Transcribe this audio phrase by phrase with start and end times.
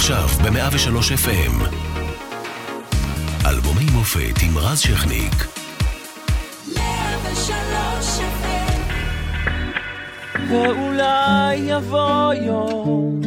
[0.00, 1.74] עכשיו ב-103 FM.
[3.46, 5.34] אלבומי מופת עם רז שכניק.
[6.76, 8.20] 103
[10.50, 13.20] ואולי יבוא יום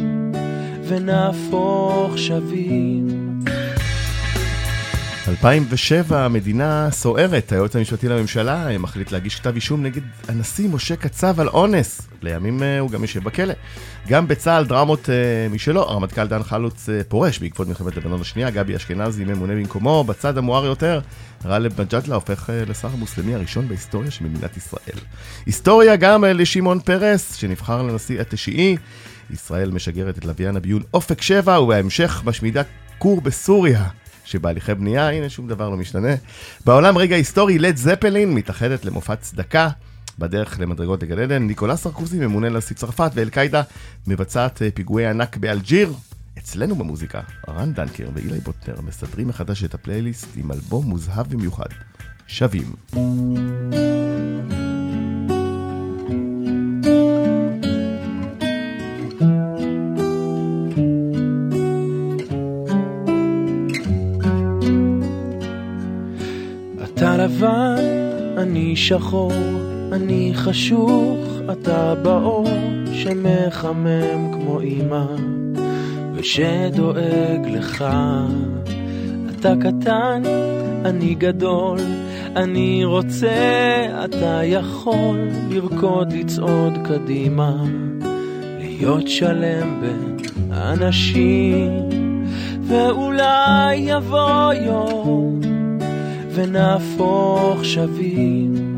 [0.88, 3.33] ונהפוך שווים
[5.28, 11.48] 2007 המדינה סוערת, היועץ המשפטי לממשלה מחליט להגיש כתב אישום נגד הנשיא משה קצב על
[11.48, 12.02] אונס.
[12.22, 13.54] לימים אה, הוא גם יושב בכלא.
[14.08, 15.16] גם בצה"ל דרמות אה,
[15.50, 20.38] משלו, הרמטכ"ל דן חלוץ אה, פורש בעקבות מלחמת לבנון השנייה, גבי אשכנזי ממונה במקומו, בצד
[20.38, 21.02] המואר יותר,
[21.44, 25.00] גאלב מג'אדלה הופך לשר המוסלמי הראשון בהיסטוריה של מדינת ישראל.
[25.46, 28.78] היסטוריה גם לשמעון פרס, שנבחר לנשיא התשיעי.
[29.34, 32.62] ישראל משגרת את לוויין הביון אופק 7, ובהמשך משמידה
[32.98, 34.03] כור בסוריה.
[34.26, 36.16] שבהליכי בנייה, הנה שום דבר לא משתנה.
[36.66, 39.70] בעולם רגע היסטורי, לד זפלין מתאחדת למופע צדקה.
[40.20, 43.62] בדרך למדרגות לגן עדן, ניקולס סרקוזי ממונה לנשיא צרפת, ואל-קאידה
[44.08, 45.94] מבצעת אה, פיגועי ענק באלג'יר.
[46.38, 51.70] אצלנו במוזיקה, רן דנקר ואילי בוטנר מסדרים מחדש את הפלייליסט עם אלבום מוזהב במיוחד,
[52.28, 52.74] שווים.
[67.24, 67.76] לבן,
[68.38, 69.32] אני שחור,
[69.92, 71.20] אני חשוך,
[71.52, 72.48] אתה באור
[72.94, 75.06] שמחמם כמו אמא
[76.16, 77.86] ושדואג לך.
[79.30, 80.22] אתה קטן,
[80.86, 81.80] אני גדול,
[82.36, 83.36] אני רוצה,
[84.06, 87.64] אתה יכול לרקוד, לצעוד קדימה,
[88.60, 90.18] להיות שלם בין
[90.52, 91.72] אנשים,
[92.68, 95.43] ואולי יבוא יום
[96.34, 98.74] ונהפוך שווים.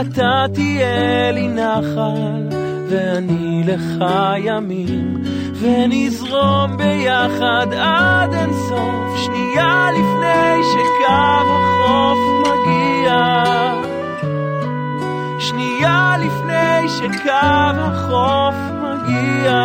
[0.00, 2.48] אתה תהיה לי נחל,
[2.88, 4.04] ואני לך
[4.44, 5.22] ימים,
[5.60, 11.12] ונזרום ביחד עד אינסוף, שנייה לפני שקו
[11.46, 13.40] החוף מגיע.
[15.38, 19.60] שנייה לפני שקו החוף מגיע.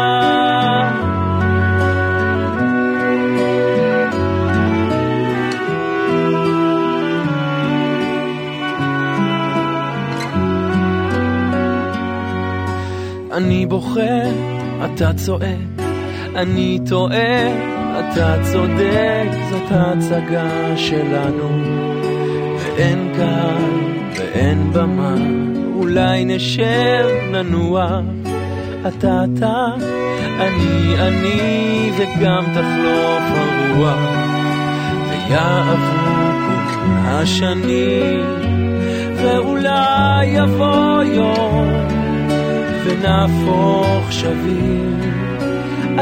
[13.35, 14.21] אני בוכה,
[14.85, 15.81] אתה צועק,
[16.35, 17.47] אני טועה,
[17.99, 21.49] אתה צודק, זאת ההצגה שלנו.
[22.57, 23.63] ואין קהל
[24.17, 25.15] ואין במה,
[25.75, 28.01] אולי נשב, ננוע.
[28.87, 29.65] אתה אתה,
[30.39, 33.99] אני אני, וגם תחלוף הרוח.
[35.09, 36.15] ויעברו
[36.45, 38.25] כל השנים,
[39.15, 41.94] ואולי יבוא יום.
[42.85, 44.99] ונהפוך שווים.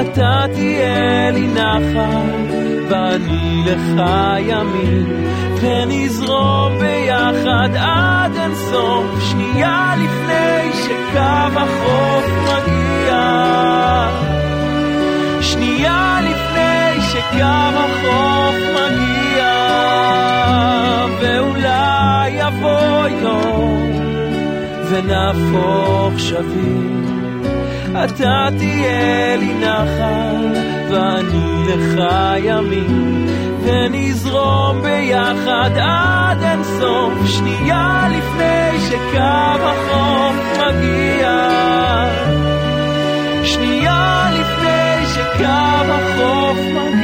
[0.01, 2.53] אתה תהיה לי נחל,
[2.89, 4.01] ואני לך
[4.39, 5.25] ימין,
[5.61, 12.93] ונזרום ביחד עד אינסוף, שנייה לפני שקו החוף מגיע.
[15.41, 19.53] שנייה לפני שקו החוף מגיע,
[21.21, 23.52] ואולי יבוא יום.
[24.93, 27.03] ונהפוך שווים.
[27.91, 32.01] אתה תהיה לי נחל, ואני לך
[32.37, 33.27] ימין,
[33.63, 41.43] ונזרום ביחד עד אינסוף, שנייה לפני שקו החוף מגיע.
[43.43, 47.03] שנייה לפני שקו החוף מגיע.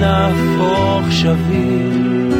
[0.00, 2.30] נהפוך שווים.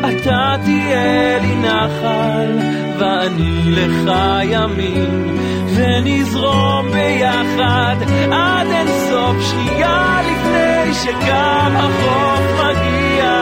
[0.00, 2.58] אתה תהיה לי נחל,
[2.98, 4.12] ואני לך
[4.44, 5.36] ימין,
[5.74, 7.96] ונזרום ביחד
[8.32, 13.32] עד אין סוף שנייה לפני שקם החוף מגיע.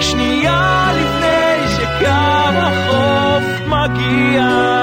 [0.00, 4.76] שנייה לפני שקם החוף מגיע.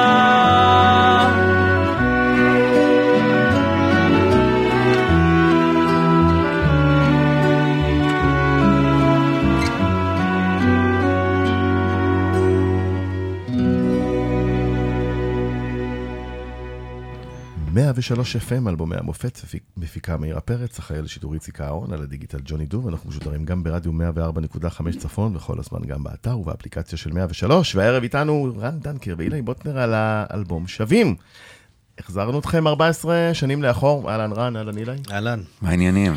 [17.73, 22.65] 103 FM, אלבומי המופת, מפיק- מפיקה מאירה פרץ, אחראי לשידור איציק אהרון, על הדיגיטל ג'וני
[22.65, 24.65] דוב, אנחנו משודרים גם ברדיו 104.5
[24.99, 29.93] צפון, וכל הזמן גם באתר ובאפליקציה של 103, והערב איתנו רן דנקר ואילי בוטנר על
[29.95, 31.15] האלבום שווים.
[31.99, 34.95] החזרנו אתכם 14 שנים לאחור, אהלן רן, אהלן אילי.
[35.11, 35.39] אהלן.
[35.61, 36.13] מה העניינים?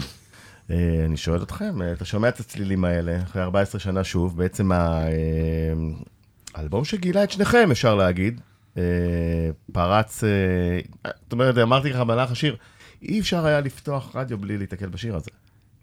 [0.71, 0.77] אה,
[1.07, 4.77] אני שואל אתכם, אה, אתה שומע את הצלילים האלה, אחרי 14 שנה שוב, בעצם ה-
[4.77, 5.13] אה,
[6.55, 8.41] האלבום שגילה את שניכם, אפשר להגיד,
[9.73, 10.31] פרץ, אה,
[11.23, 12.57] זאת אומרת, אמרתי לך במהלך השיר,
[13.03, 15.31] אי אפשר היה לפתוח רדיו בלי להתקל בשיר הזה,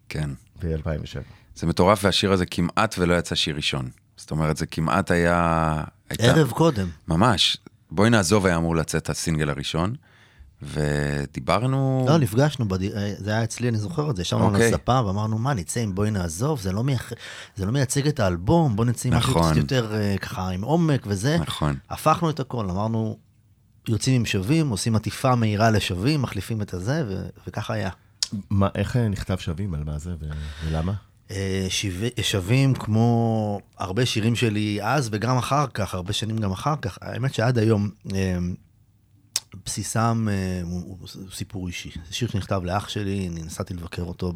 [0.09, 0.29] כן.
[0.61, 1.19] ב-2007.
[1.55, 3.89] זה מטורף, והשיר הזה כמעט ולא יצא שיר ראשון.
[4.17, 5.83] זאת אומרת, זה כמעט היה...
[6.09, 6.87] הייתה- ערב קודם.
[7.07, 7.57] ממש.
[7.91, 9.95] בואי נעזוב היה אמור לצאת הסינגל הראשון,
[10.65, 12.05] ודיברנו...
[12.07, 14.67] לא, נפגשנו, בד- אה, זה היה אצלי, אני זוכר את זה, ישבנו על אוקיי.
[14.73, 16.59] הספה ואמרנו, מה, נצא עם בואי נעזוב?
[16.61, 17.11] זה לא מייח-
[17.55, 19.43] זה לא מייצג את האלבום, בוא נצא עם משהו נכון.
[19.51, 21.37] קצת יותר אה, ככה עם עומק וזה.
[21.37, 21.75] נכון.
[21.89, 23.17] הפכנו את הכל, אמרנו,
[23.87, 27.89] יוצאים עם שווים, עושים עטיפה מהירה לשווים, מחליפים את הזה, ו- וככה היה.
[28.49, 30.25] מה, איך אה, נכתב שווים על מה זה ו-
[30.69, 30.93] ולמה?
[31.69, 36.97] שווה- שווים כמו הרבה שירים שלי אז וגם אחר כך, הרבה שנים גם אחר כך.
[37.01, 37.89] האמת שעד היום
[39.65, 40.97] בסיסם אה, הוא
[41.31, 41.89] סיפור אישי.
[42.09, 44.33] זה שיר שנכתב לאח שלי, אני נסעתי לבקר אותו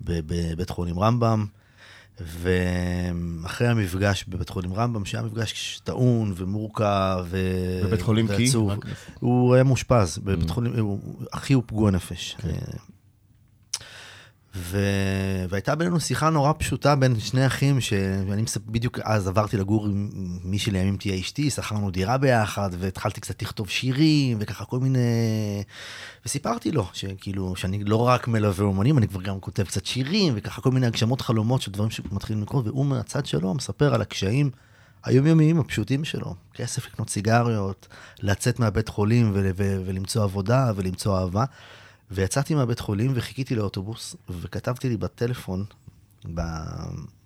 [0.00, 1.46] בבית חולים רמב"ם.
[2.20, 7.38] ואחרי המפגש בבית חולים רמב"ם, שהיה מפגש טעון ומורכב ו...
[7.84, 8.46] בבית חולים כי?
[9.20, 11.00] הוא היה מאושפז בבית חולים, הוא-
[11.30, 12.36] אחי הוא פגוע נפש.
[14.54, 14.78] ו...
[15.48, 18.60] והייתה בינינו שיחה נורא פשוטה בין שני אחים, שאני מספ...
[18.66, 20.08] בדיוק אז עברתי לגור עם
[20.44, 24.98] מי שלימים תהיה אשתי, שכרנו דירה ביחד, והתחלתי קצת לכתוב שירים, וככה כל מיני...
[26.26, 30.62] וסיפרתי לו, שכאילו, שאני לא רק מלווה אומנים, אני כבר גם כותב קצת שירים, וככה
[30.62, 34.50] כל מיני הגשמות חלומות של דברים שמתחילים לקרות, והוא מהצד שלו מספר על הקשיים
[35.04, 36.34] היומיומיים הפשוטים שלו.
[36.54, 37.88] כסף לקנות סיגריות,
[38.20, 41.44] לצאת מהבית חולים ו- ו- ולמצוא עבודה ולמצוא אהבה.
[42.14, 45.64] ויצאתי מהבית חולים וחיכיתי לאוטובוס, וכתבתי לי בטלפון,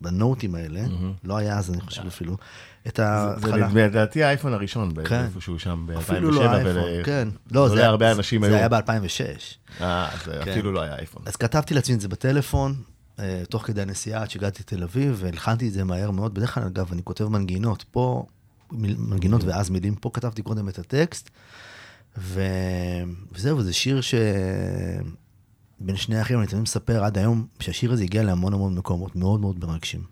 [0.01, 0.81] בנוטים האלה,
[1.25, 2.37] לא היה אז אני חושב אפילו,
[2.89, 3.67] את זה ההתחלה.
[3.69, 5.25] נדמה- לדעתי האייפון הראשון, כן.
[5.25, 5.99] איפשהו שם ב-2007.
[5.99, 7.29] אפילו לא האייפון, כן.
[7.51, 8.57] לא, זה הרבה אנשים זה היו.
[8.57, 9.81] היה ב-2006.
[9.81, 10.51] אה, זה כן.
[10.51, 11.23] אפילו לא היה אייפון.
[11.27, 12.75] אז כתבתי לעצמי את זה בטלפון,
[13.19, 16.35] אה, תוך כדי הנסיעה עד שהגעתי לתל אביב, והלחנתי את זה מהר מאוד.
[16.35, 18.27] בדרך כלל, אגב, אני כותב מנגינות פה,
[18.73, 21.31] מנגינות ואז מילים, פה כתבתי קודם את הטקסט,
[22.19, 22.43] ו...
[23.33, 24.15] וזהו, זה שיר ש...
[25.81, 29.41] בין שני אחים, אני תמיד מספר עד היום שהשיר הזה הגיע להמון המון מקומות מאוד
[29.41, 30.03] מאוד מרגשים.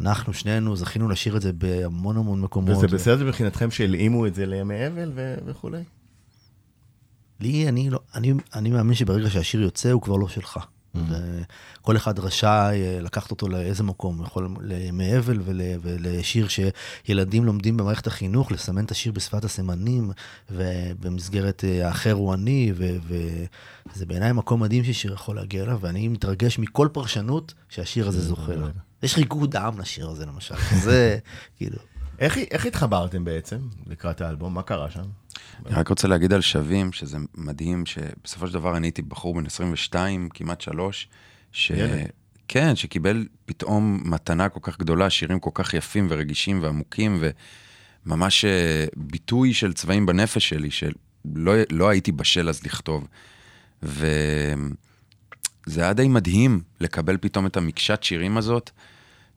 [0.00, 2.76] אנחנו שנינו זכינו לשיר את זה בהמון המון מקומות.
[2.76, 5.82] וזה בסדר מבחינתכם שהלאימו את זה לימי אבל ו- וכולי?
[7.40, 10.58] לי, אני, לא, אני, אני מאמין שברגע שהשיר יוצא, הוא כבר לא שלך.
[10.94, 17.76] וכל אחד רשאי אה, לקחת אותו לאיזה מקום, יכול לימי אבל ול, ולשיר שילדים לומדים
[17.76, 20.10] במערכת החינוך, לסמן את השיר בשפת הסימנים,
[20.50, 26.08] ובמסגרת אה, האחר הוא אני, ו- וזה בעיניי מקום מדהים ששיר יכול להגיע אליו, ואני
[26.08, 28.66] מתרגש מכל פרשנות שהשיר הזה זוכה לה.
[29.02, 30.54] יש ריקוד עם לשיר הזה למשל,
[30.84, 31.18] זה
[31.56, 31.76] כאילו...
[32.18, 34.54] איך, איך התחברתם בעצם לקראת האלבום?
[34.54, 35.04] מה קרה שם?
[35.66, 39.46] אני רק רוצה להגיד על שווים, שזה מדהים, שבסופו של דבר אני הייתי בחור בן
[39.46, 41.08] 22, כמעט שלוש,
[41.52, 41.70] ש...
[41.70, 42.08] ילד.
[42.48, 47.22] כן, שקיבל פתאום מתנה כל כך גדולה, שירים כל כך יפים ורגישים ועמוקים,
[48.06, 53.06] וממש אה, ביטוי של צבעים בנפש שלי, שלא לא הייתי בשל אז לכתוב.
[53.82, 54.56] וזה
[55.76, 58.70] היה די מדהים לקבל פתאום את המקשת שירים הזאת,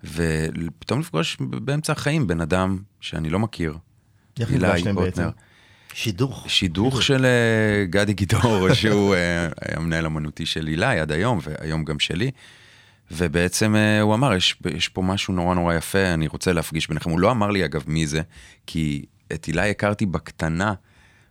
[0.03, 3.77] ופתאום לפגוש באמצע החיים בן אדם שאני לא מכיר.
[4.39, 4.95] איך נפגשתם.
[4.95, 5.29] בעצם?
[5.97, 6.45] שידוך.
[6.47, 11.83] שידוך של אה, גדי גידור, שהוא אה, היה מנהל אמנותי של הילה עד היום, והיום
[11.83, 12.31] גם שלי.
[13.11, 17.09] ובעצם אה, הוא אמר, יש, יש פה משהו נורא נורא יפה, אני רוצה להפגיש ביניכם.
[17.09, 18.21] הוא לא אמר לי, אגב, מי זה,
[18.67, 20.73] כי את הילה הכרתי בקטנה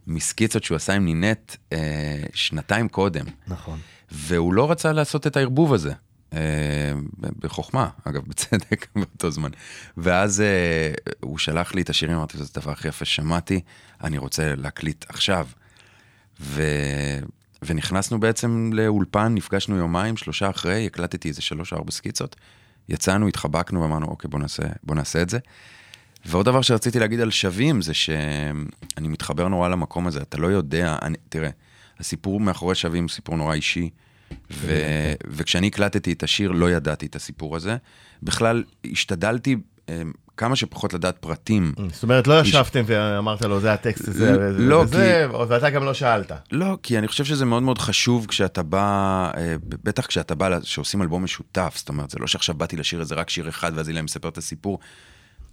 [0.06, 3.24] מסקיצות שהוא עשה עם נינט אה, שנתיים קודם.
[3.46, 3.78] נכון.
[4.12, 5.92] והוא לא רצה לעשות את הערבוב הזה.
[6.36, 6.92] אה,
[7.38, 9.50] בחוכמה, אגב, בצדק, באותו זמן.
[9.96, 13.60] ואז אה, הוא שלח לי את השירים, אמרתי, זה הדבר הכי יפה ששמעתי,
[14.04, 15.46] אני רוצה להקליט עכשיו.
[16.40, 16.62] ו...
[17.62, 22.36] ונכנסנו בעצם לאולפן, נפגשנו יומיים, שלושה אחרי, הקלטתי איזה שלוש או ארבע סקיצות,
[22.88, 25.38] יצאנו, התחבקנו ואמרנו, אוקיי, בוא נעשה, בוא נעשה את זה.
[26.26, 30.96] ועוד דבר שרציתי להגיד על שווים, זה שאני מתחבר נורא למקום הזה, אתה לא יודע,
[31.02, 31.50] אני, תראה,
[31.98, 33.90] הסיפור מאחורי שווים הוא סיפור נורא אישי,
[34.50, 34.72] ו,
[35.28, 37.76] וכשאני הקלטתי את השיר לא ידעתי את הסיפור הזה.
[38.22, 39.56] בכלל, השתדלתי
[39.88, 40.02] אה,
[40.36, 41.72] כמה שפחות לדעת פרטים.
[41.92, 45.94] זאת אומרת, לא ישבתם ואמרת לו, זה הטקסט הזה וזה, לא, וזה, ואתה גם לא
[45.94, 46.32] שאלת.
[46.52, 49.54] לא, כי אני חושב שזה מאוד מאוד חשוב כשאתה בא, אה,
[49.84, 53.30] בטח כשאתה בא, שעושים אלבום משותף, זאת אומרת, זה לא שעכשיו באתי לשיר איזה רק
[53.30, 54.78] שיר אחד ואז אילן מספר את הסיפור.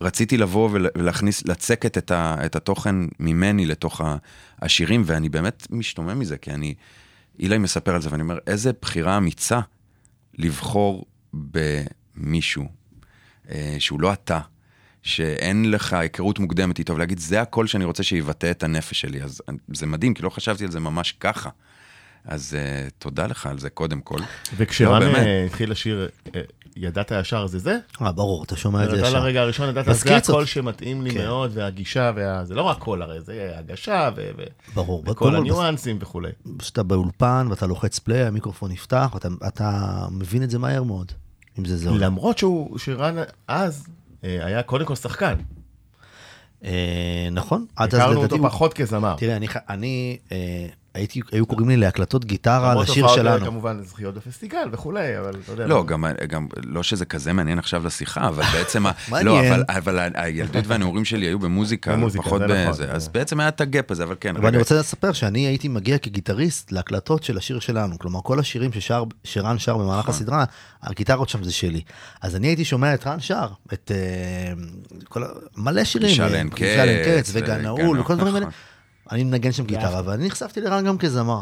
[0.01, 4.01] רציתי לבוא ול- ולהכניס, לצקת את, ה, את התוכן ממני לתוך
[4.61, 6.73] השירים, ואני באמת משתומם מזה, כי אני,
[7.39, 9.59] אילי מספר על זה, ואני אומר, איזה בחירה אמיצה
[10.37, 12.65] לבחור במישהו
[13.49, 14.39] אה, שהוא לא אתה,
[15.03, 19.21] שאין לך היכרות מוקדמת איתו, ולהגיד, זה הקול שאני רוצה שיבטא את הנפש שלי.
[19.21, 19.41] אז
[19.73, 21.49] זה מדהים, כי לא חשבתי על זה ממש ככה.
[22.25, 24.19] אז uh, תודה לך על זה, קודם כל.
[24.57, 25.15] וכשרן לא.
[25.17, 26.41] אה, התחיל לשיר, אה,
[26.75, 27.77] ידעת ישר זה זה?
[28.01, 29.19] אה, ברור, אתה שומע את זה אתה ישר.
[29.19, 30.15] לרגע הראשון ידעת, זה.
[30.17, 31.25] הקול שמתאים לי כן.
[31.25, 35.03] מאוד, והגישה, וה- זה לא רק קול הרי, זה הגשה, ו- ו- ברור.
[35.07, 36.29] וכל הניואנסים וכולי.
[36.59, 39.71] כשאתה באולפן ואתה לוחץ פליי, המיקרופון נפתח, ואתה אתה
[40.11, 41.11] מבין את זה מהר מאוד,
[41.59, 41.89] אם זה זה.
[41.89, 43.15] למרות שהוא, שרן
[43.47, 43.87] אז
[44.23, 45.33] אה, היה קודם כל שחקן.
[46.63, 48.23] אה, נכון, הכרנו.
[48.23, 49.15] אותו פחות כזמר.
[49.17, 49.37] תראה,
[49.69, 53.45] אני אה, הייתי, היו קוראים לי להקלטות גיטרה הופעות, אה, שלנו.
[53.45, 55.67] כמובן זכיות בפסטיגל וכולי, אבל אתה יודע.
[55.67, 59.25] לא, גם, גם, לא שזה כזה מעניין עכשיו לשיחה, אבל בעצם, מעניין.
[59.27, 62.71] לא, אבל, אבל הילדות והנעורים שלי היו במוזיקה, במוזיקה, פחות זה נכון.
[62.71, 65.67] בזה, אז בעצם היה את הגאפ הזה, אבל כן, אבל אני רוצה לספר שאני הייתי
[65.67, 67.99] מגיע כגיטריסט להקלטות של השיר שלנו.
[67.99, 70.15] כלומר, כל השירים ששר, שרן שר במהלך נכון.
[70.15, 70.45] הסדרה,
[70.83, 71.81] הגיטרות שם זה שלי.
[72.21, 74.53] אז אני הייתי שומע את רן שר, את אה,
[75.09, 75.23] כל,
[75.57, 76.09] מלא שירים.
[76.09, 78.45] גישה אה, לעין גישה לעין קץ, וגן וגן נעול, וכל הדברים האלה.
[79.11, 81.41] אני מנגן שם גיטרה, ואני נחשפתי לרן גם כזמר.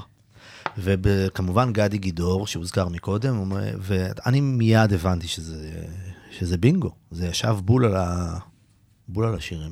[0.77, 5.83] וכמובן גדי גידור, שהוזכר מקודם, ואני מיד הבנתי שזה,
[6.31, 6.91] שזה בינגו.
[7.11, 8.37] זה ישב בול על, ה,
[9.07, 9.71] בול על השירים.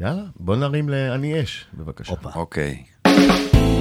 [0.00, 2.14] יאללה, בוא נרים ל"אני אש", בבקשה.
[2.34, 2.84] אוקיי.
[3.04, 3.79] אני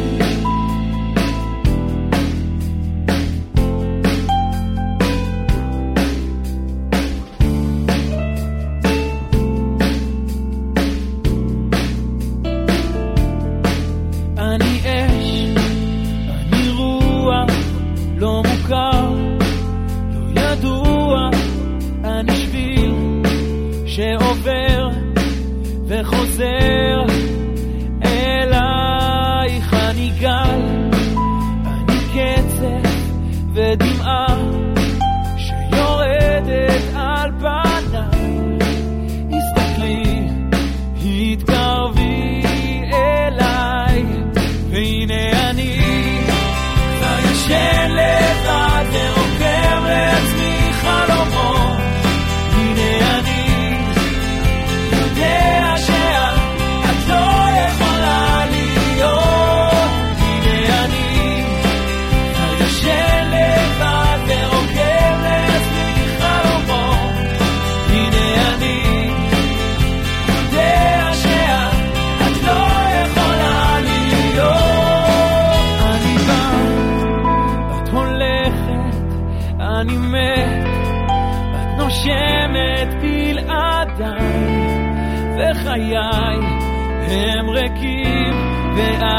[88.80, 89.19] ריקים, ואת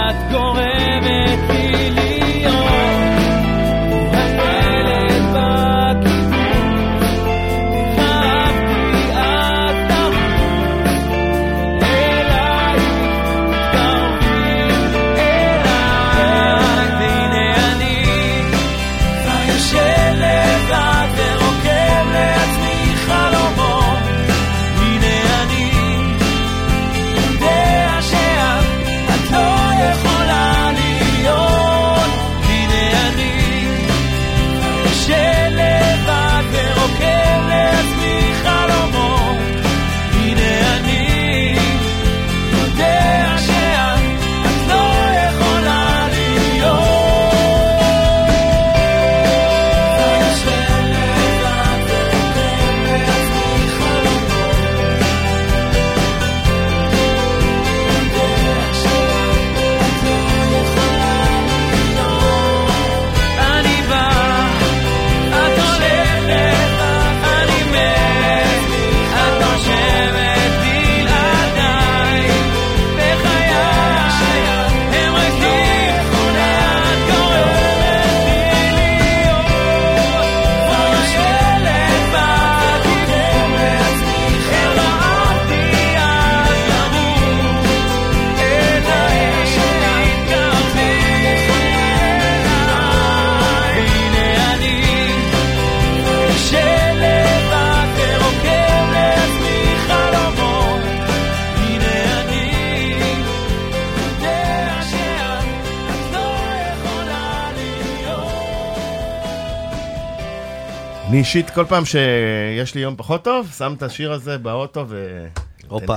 [111.20, 115.26] אישית, כל פעם שיש לי יום פחות טוב, שם את השיר הזה באוטו ו...
[115.68, 115.96] הופה.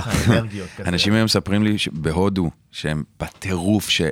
[0.86, 4.02] אנשים היום מספרים לי בהודו, שהם בטירוף, ש...
[4.02, 4.10] אה,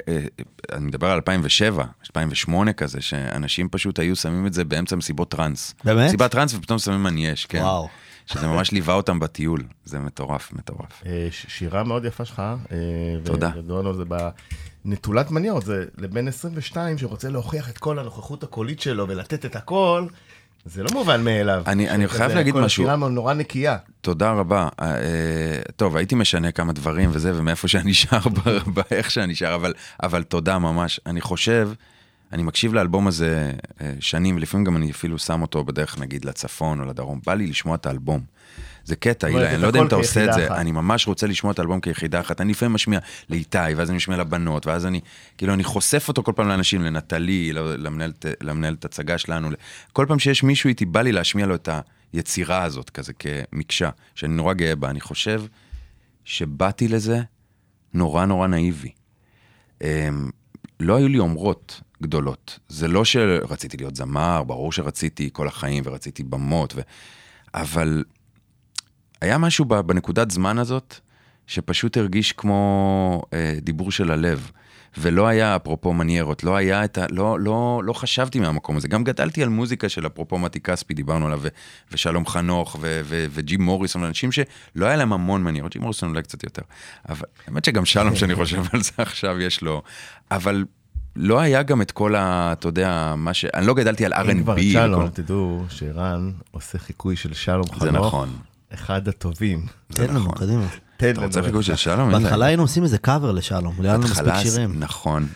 [0.71, 5.75] אני מדבר על 2007, 2008 כזה, שאנשים פשוט היו שמים את זה באמצע מסיבות טראנס.
[5.83, 6.07] באמת?
[6.07, 7.61] מסיבת טראנס ופתאום שמים אני יש, כן.
[7.61, 7.87] וואו.
[8.25, 11.03] שזה ממש ליווה אותם בטיול, זה מטורף, מטורף.
[11.05, 12.39] אה, שירה מאוד יפה שלך.
[12.71, 12.77] אה,
[13.23, 13.49] תודה.
[13.57, 14.03] ודורנו זה
[14.85, 20.05] בנטולת מניעות, זה לבן 22 שרוצה להוכיח את כל הנוכחות הקולית שלו ולתת את הכל,
[20.65, 21.63] זה לא מובן מאליו.
[21.67, 22.83] אני- אני חייב להגיד כל משהו.
[22.83, 23.77] השירה נורא נקייה.
[24.01, 24.67] תודה רבה.
[24.81, 24.87] אה,
[25.75, 28.19] טוב, הייתי משנה כמה דברים וזה, ומאיפה שאני שר,
[28.67, 30.99] באיך שאני שר, אבל, אבל תודה ממש.
[31.05, 31.69] אני חושב,
[32.33, 36.79] אני מקשיב לאלבום הזה אה, שנים, ולפעמים גם אני אפילו שם אותו בדרך, נגיד, לצפון
[36.79, 37.19] או לדרום.
[37.25, 38.21] בא לי לשמוע את האלבום.
[38.83, 40.57] זה קטע, את אני לא יודע אם אתה עושה את זה, אחת.
[40.57, 42.41] אני ממש רוצה לשמוע את האלבום כיחידה אחת.
[42.41, 45.01] אני לפעמים משמיע לאיתי, ואז אני משמיע לבנות, ואז אני,
[45.37, 49.49] כאילו, אני חושף אותו כל פעם לאנשים, לנטלי, למנהלת, למנהלת הצגה שלנו.
[49.93, 51.69] כל פעם שיש מישהו איתי, בא לי להשמיע לו את
[52.13, 54.89] היצירה הזאת, כזה כמקשה, שאני נורא גאה בה.
[54.89, 55.43] אני חושב
[56.25, 57.21] שבאתי לזה
[57.93, 58.91] נורא נורא נאיבי.
[59.81, 60.29] אמ,
[60.79, 62.59] לא היו לי אומרות גדולות.
[62.69, 66.81] זה לא שרציתי להיות זמר, ברור שרציתי כל החיים ורציתי במות, ו...
[67.53, 68.03] אבל
[69.21, 70.95] היה משהו בנקודת זמן הזאת,
[71.47, 74.51] שפשוט הרגיש כמו אה, דיבור של הלב.
[74.97, 77.05] ולא היה, אפרופו מניירות, לא היה את ה...
[77.09, 78.87] לא, לא, לא חשבתי מהמקום הזה.
[78.87, 81.41] גם גדלתי על מוזיקה של אפרופו מתי כספי, דיברנו עליו,
[81.91, 86.43] ושלום חנוך, ו- וג'ים מוריסון, אנשים שלא היה להם המון מניירות, ג'ים מוריסון אולי קצת
[86.43, 86.61] יותר.
[87.09, 89.81] אבל האמת שגם שלום, שאני חושב על זה עכשיו, יש לו...
[90.31, 90.65] אבל
[91.15, 92.49] לא היה גם את כל ה...
[92.53, 93.45] אתה יודע, מה ש...
[93.45, 94.61] אני לא גדלתי על אם כבר R&B.
[94.73, 97.83] שלום, וכל- תדעו שערן עושה חיקוי של שלום חנוך.
[97.83, 98.29] זה נכון.
[98.73, 99.65] אחד הטובים.
[99.89, 100.33] זה תן לנו, נכון.
[100.35, 100.65] קדימה.
[100.97, 101.77] תן אתה רוצה לנו חיקוי של זה.
[101.77, 102.11] שלום?
[102.11, 102.45] בהתחלה.
[102.45, 104.79] היינו עושים איזה קאבר לשלום, היה לנו מספיק שירים.
[104.79, 105.27] נכון.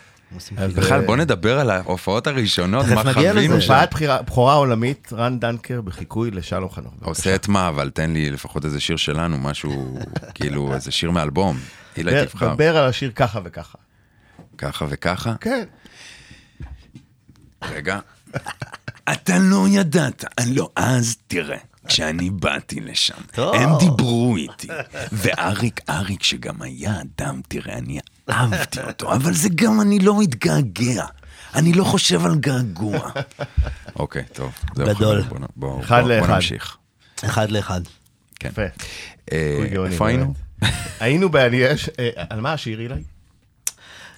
[0.58, 3.62] בכלל, בוא נדבר על ההופעות הראשונות, מה חווינו.
[3.62, 3.74] שם.
[3.74, 3.96] הופעת
[4.28, 6.94] בכורה עולמית, רן דנקר בחיקוי לשלום חנוך.
[7.04, 10.00] עושה את מה, אבל תן לי לפחות איזה שיר שלנו, משהו,
[10.36, 11.58] כאילו, איזה שיר מאלבום.
[11.98, 12.54] אילי דבר- תבחר.
[12.54, 13.78] דבר על השיר ככה וככה.
[14.58, 15.34] ככה וככה.
[15.42, 15.64] כן.
[17.64, 18.00] רגע.
[19.12, 21.58] אתה לא ידעת, אני לא, אז תראה.
[21.88, 23.56] כשאני באתי לשם, טוב.
[23.56, 24.68] הם דיברו איתי,
[25.12, 31.06] ואריק, אריק שגם היה אדם, תראה, אני אהבתי אותו, אבל זה גם אני לא מתגעגע,
[31.56, 33.10] אני לא חושב על געגוע.
[33.96, 34.52] אוקיי, טוב.
[34.76, 35.24] גדול.
[35.24, 36.36] חבר'ה, בוא- בוא- בוא- בוא.
[36.36, 36.78] נמשיך.
[37.26, 37.82] אחד לאחד.
[38.40, 38.50] כן.
[38.50, 38.62] יפה.
[39.32, 40.34] אה, איפה היינו?
[41.00, 43.04] היינו ב"אני יש", אה, על מה השיר אילי?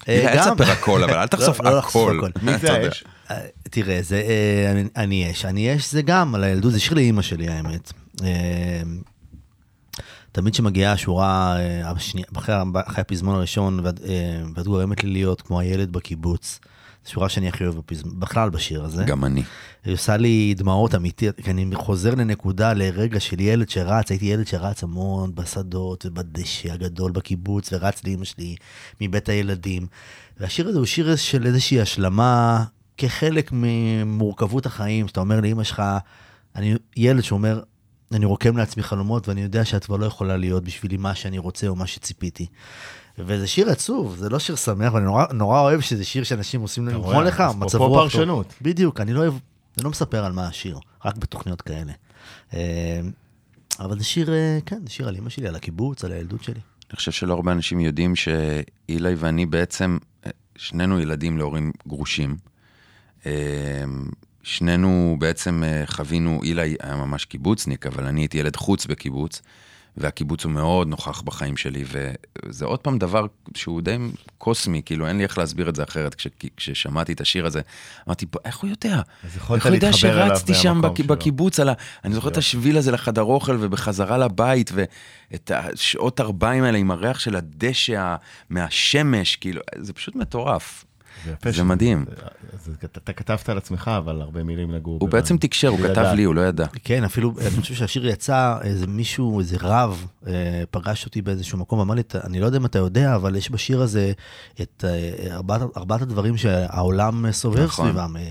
[0.07, 2.29] אילי, אל תספר הכל, אבל אל תחשוף לא, לא לחשוף הכל.
[2.41, 2.71] מי זה.
[2.73, 3.03] האש?
[3.31, 4.71] אה, תראה, זה אה,
[5.03, 5.45] אני- יש.
[5.45, 7.91] אני יש זה גם על הילדות, זה שיר לאימא שלי האמת.
[8.23, 8.81] אה,
[10.31, 11.91] תמיד כשמגיעה השורה אה,
[12.31, 12.55] אחרי
[13.01, 13.91] הפזמון הראשון, אה,
[14.55, 16.59] ואת גורמת לי להיות כמו הילד בקיבוץ.
[17.07, 19.03] שורה שאני הכי אוהב בפזמון, בכלל בשיר הזה.
[19.03, 19.43] גם אני.
[19.85, 24.47] היא עושה לי דמעות אמיתיות, כי אני חוזר לנקודה, לרגע של ילד שרץ, הייתי ילד
[24.47, 28.55] שרץ המון בשדות ובדשא הגדול בקיבוץ, ורץ לאמא שלי
[29.01, 29.87] מבית הילדים.
[30.39, 32.63] והשיר הזה הוא שיר של איזושהי השלמה
[32.97, 35.83] כחלק ממורכבות החיים, שאתה אומר לאמא שלך,
[36.55, 37.61] אני ילד שאומר,
[38.11, 41.67] אני רוקם לעצמי חלומות ואני יודע שאת כבר לא יכולה להיות בשבילי מה שאני רוצה
[41.67, 42.45] או מה שציפיתי.
[43.19, 46.89] וזה שיר עצוב, זה לא שיר שמח, ואני נורא, נורא אוהב שזה שיר שאנשים עושים?
[46.91, 48.09] כמו לך, מצב רוח טוב.
[48.09, 48.53] פרשנות.
[48.61, 49.33] בדיוק, אני לא אוהב,
[49.77, 51.91] אני לא מספר על מה השיר, רק בתוכניות כאלה.
[52.53, 52.99] אה,
[53.79, 56.59] אבל זה שיר, אה, כן, זה שיר על אמא שלי, על הקיבוץ, על הילדות שלי.
[56.89, 62.37] אני חושב שלא הרבה אנשים יודעים שאילי ואני בעצם, אה, שנינו ילדים להורים גרושים.
[64.43, 69.41] שנינו בעצם חווינו, אילי היה ממש קיבוצניק, אבל אני הייתי ילד חוץ בקיבוץ,
[69.97, 71.83] והקיבוץ הוא מאוד נוכח בחיים שלי,
[72.45, 73.97] וזה עוד פעם דבר שהוא די
[74.37, 76.15] קוסמי, כאילו אין לי איך להסביר את זה אחרת.
[76.15, 77.61] כש, כששמעתי את השיר הזה,
[78.07, 79.01] אמרתי, "בוא, איך הוא יודע?
[79.35, 80.99] איך הוא יודע שרצתי שם בק-.
[81.05, 81.73] בקיבוץ, על ה...
[82.05, 87.19] אני זוכר את השביל הזה לחדר אוכל ובחזרה לבית, ואת השעות ארבעים האלה עם הריח
[87.19, 88.15] של הדשא
[88.49, 90.85] מהשמש, כאילו, זה פשוט מטורף.
[91.43, 92.05] זה ש- מדהים.
[92.85, 94.97] אתה כתבת על עצמך, אבל הרבה מילים נגעו.
[95.01, 96.11] הוא בעצם תקשר, הוא כתב.
[96.15, 96.65] לי, הוא לא ידע.
[96.83, 100.33] כן, אפילו, אני חושב שהשיר יצא, איזה מישהו, איזה רב, אה,
[100.71, 103.51] פגש אותי באיזשהו מקום, אמר לי, "אתה- אני לא יודע אם אתה יודע, אבל יש
[103.51, 104.11] בשיר הזה
[104.61, 105.35] את אה,
[105.77, 107.85] ארבעת, הדברים שהעולם סובב נכון.
[107.87, 108.15] סביבם.
[108.17, 108.29] אה,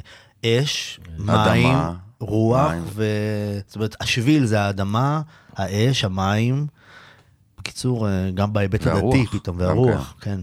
[0.62, 1.77] אש, מים,
[2.20, 2.72] רוח.
[2.94, 3.05] ו...
[3.66, 5.20] זאת אומרת, השביל זה האדמה,
[5.57, 6.66] האש, המים.
[7.59, 10.40] בקיצור, גם בהיבט הדתי פתאום, והרוח, כן.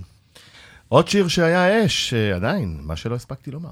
[0.94, 3.70] עוד שיר שהיה אש, אה, עדיין, מה שלא הספקתי לומר.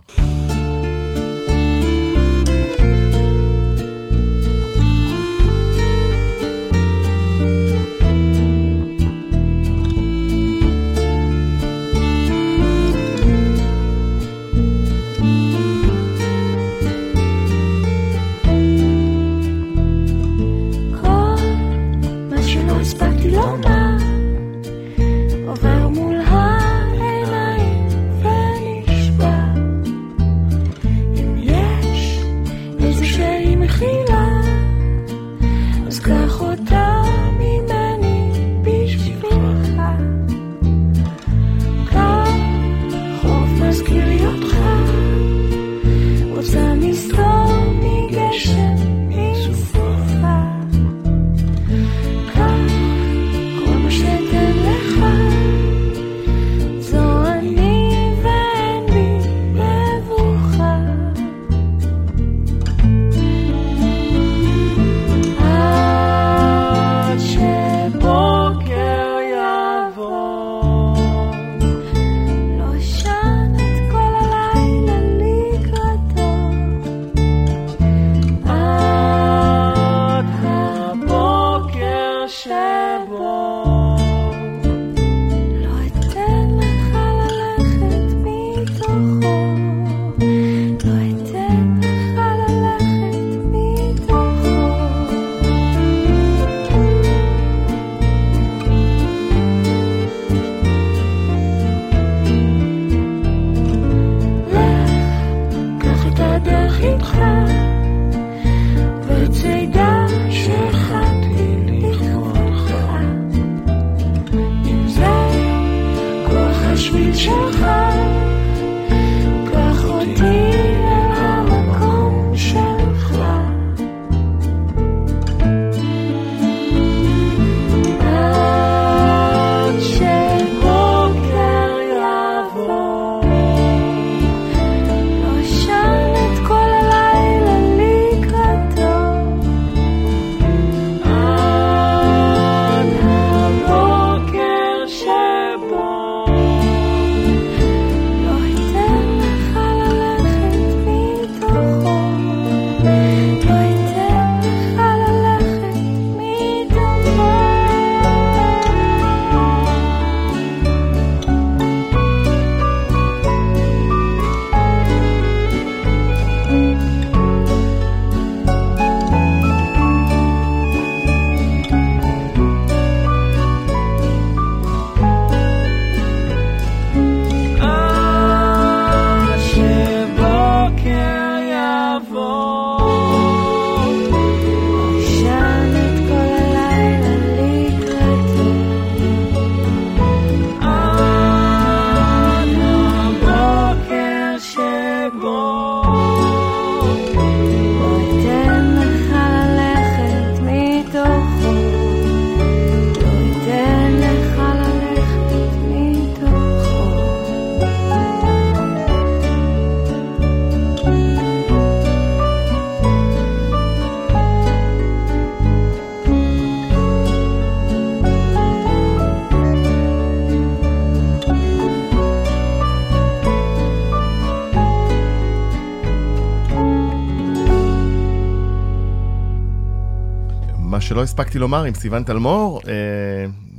[230.91, 232.73] שלא הספקתי לומר עם סיון תלמור, אה,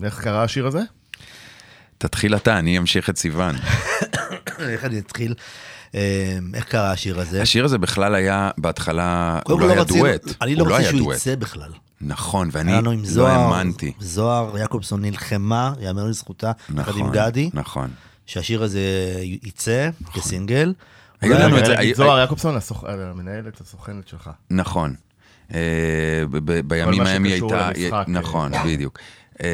[0.06, 0.80] איך קרה השיר הזה?
[1.98, 3.54] תתחיל אתה, אני אמשיך את סיוון.
[4.60, 5.34] איך אני אתחיל?
[5.94, 7.42] אה, איך קרה השיר הזה?
[7.42, 10.22] השיר הזה בכלל היה, בהתחלה, הוא לא כל היה דואט.
[10.42, 11.14] אני הוא לא רוצה שהוא.
[11.14, 11.70] יצא בכלל.
[12.00, 12.72] נכון, ואני
[13.16, 13.92] לא האמנתי.
[14.00, 17.90] זוהר יעקובסון נלחמה, יאמר לזכותה, יחד נכון, עם גדי, נכון.
[18.26, 18.80] שהשיר הזה
[19.42, 20.74] יצא כסינגל.
[21.22, 24.30] נגיד היה- זוהר יעקובסון, המנהלת הסוכנת שלך.
[24.50, 24.94] נכון.
[25.54, 25.58] אה,
[26.66, 28.64] בימים מה ההם היא שקשור הייתה, למשחק, נכון, אה.
[28.64, 28.98] בדיוק.
[29.42, 29.48] אה,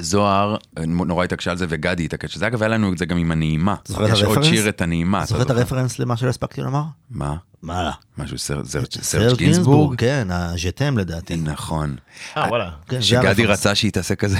[0.00, 2.36] זוהר נורא התעקשה על זה וגדי התעקש.
[2.36, 3.74] זה אגב היה לנו את זה גם עם הנעימה.
[4.12, 4.42] יש עוד?
[4.42, 5.24] שיר את הנעימה.
[5.24, 5.50] זוכר את?
[5.50, 6.82] הרפרנס למה שלא הספקתי לומר?
[7.10, 7.34] מה?
[7.62, 7.90] מה?
[8.18, 9.98] משהו סר- סר- סרג' סרג' גינסבורג?
[9.98, 11.36] כן, הז'תם לדעתי.
[11.36, 11.96] נכון.
[12.36, 12.70] אה, וואלה.
[12.88, 13.46] כן, שגדי.
[13.46, 14.38] רצה שהיא תעשה כזה.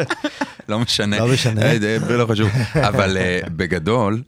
[0.68, 1.18] לא משנה.
[1.18, 1.60] לא משנה.
[1.80, 2.48] זה לא חשוב.
[2.88, 3.16] אבל
[3.56, 4.22] בגדול,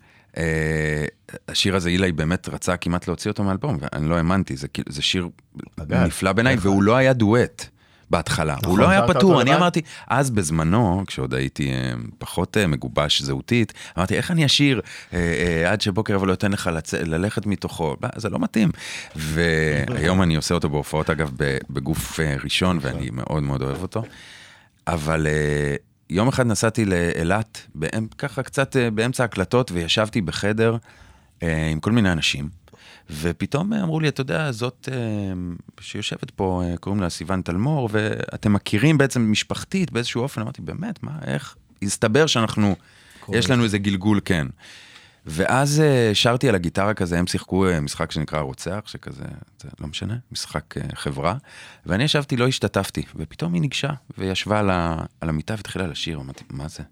[1.48, 5.02] השיר הזה, אילי באמת רצה כמעט להוציא אותו מאלבום, ואני לא האמנתי, זה כאילו- זה
[5.02, 5.28] שיר
[5.74, 6.06] פגז.
[6.06, 7.68] נפלא בעיניי, והוא לא היה דואט.
[8.10, 9.58] בהתחלה, הוא לא נכון, היה אותו אני לבד?
[9.58, 14.80] אמרתי, אז בזמנו, כשעוד הייתי אה, פחות אה, מגובש זהותית, אמרתי, איך אני אשיר
[15.12, 16.94] אה, אה, עד שבוקר אבל לא אתן לך לצ...
[16.94, 18.70] ללכת מתוכו, לא, זה לא מתאים.
[19.16, 21.30] והיום אני עושה אותו בהופעות, אגב,
[21.70, 24.02] בגוף אה, ראשון, ואני מאוד מאוד אוהב אותו.
[24.86, 25.74] אבל אה,
[26.10, 27.66] יום אחד נסעתי לאילת,
[28.18, 30.76] ככה קצת באמצע הקלטות, וישבתי בחדר
[31.42, 32.48] עם כל מיני אנשים,
[33.10, 34.96] ופתאום אה, אמרו לי, אתה יודע, זאת אה,
[35.80, 41.02] שיושבת פה, אה, קוראים לה סיון תלמור, ואתם מכירים בעצם משפחתית באיזשהו אופן, אמרתי, באמת,
[41.02, 41.56] מה, איך?
[41.82, 42.76] הסתבר שאנחנו,
[43.32, 44.46] יש לנו איזה גלגול, כן.
[45.26, 49.24] ואז אה, שרתי על הגיטרה כזה, הם שיחקו אה, משחק שנקרא רוצח, שכזה,
[49.62, 51.36] זה לא משנה, משחק אה, חברה,
[51.86, 56.44] ואני ישבתי, לא השתתפתי, ופתאום היא ניגשה וישבה על, ה, על המיטה והתחילה לשיר, אמרתי,
[56.50, 56.82] מה זה?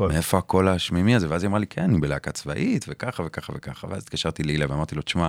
[0.00, 1.30] מאיפה הקול השמימי הזה?
[1.30, 3.86] ואז היא אמרה לי, כן, אני בלהקה צבאית, וככה וככה וככה.
[3.90, 5.28] ואז התקשרתי להילה ואמרתי לו, תשמע,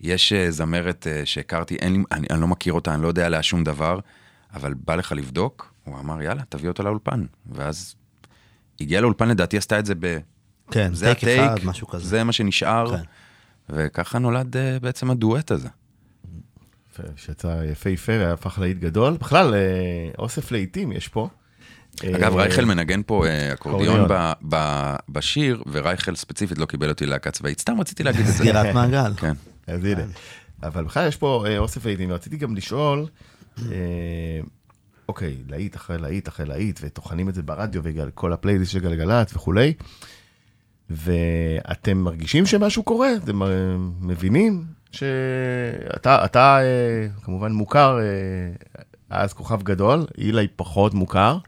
[0.00, 3.42] יש אה, זמרת אה, שהכרתי, אין אני, אני לא מכיר אותה, אני לא יודע עליה
[3.42, 4.00] שום דבר,
[4.54, 5.74] אבל בא לך לבדוק?
[5.84, 7.24] הוא אמר, יאללה, תביא אותה לאולפן.
[7.52, 7.94] ואז
[8.80, 10.18] הגיעה לאולפן, לדעתי עשתה את זה ב...
[10.70, 12.08] כן, זה טייק הטייק, אחד, משהו כזה.
[12.08, 13.02] זה מה שנשאר, כן.
[13.68, 15.68] וככה נולד אה, בעצם הדואט הזה.
[17.16, 19.16] שיצא יפהפה, היה הפך להיט גדול.
[19.20, 19.54] בכלל,
[20.18, 21.28] אוסף להיטים יש פה.
[22.04, 24.08] אגב, אה, רייכל מנגן פה אה, אקורדיון
[25.08, 27.60] בשיר, ורייכל ספציפית לא קיבל אותי ללהקה צבאית.
[27.60, 28.32] סתם רציתי להגיד את זה.
[28.32, 29.14] סגירת מעגל.
[29.16, 29.32] כן.
[29.66, 30.02] אז הנה.
[30.62, 33.06] אבל בכלל יש פה אה, אוסף להיטים, ורציתי גם לשאול,
[35.08, 39.72] אוקיי, להיט אחרי להיט אחרי להיט, וטוחנים את זה ברדיו, וכל הפלייליסט של גלגלצ וכולי,
[40.90, 43.08] ואתם מרגישים שמשהו קורה?
[43.24, 43.40] אתם
[44.00, 46.58] מבינים שאתה, אתה
[47.22, 47.98] כמובן מוכר,
[49.10, 51.38] אז כוכב גדול, אילי פחות מוכר,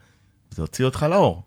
[0.54, 1.42] זה הוציא אותך לאור.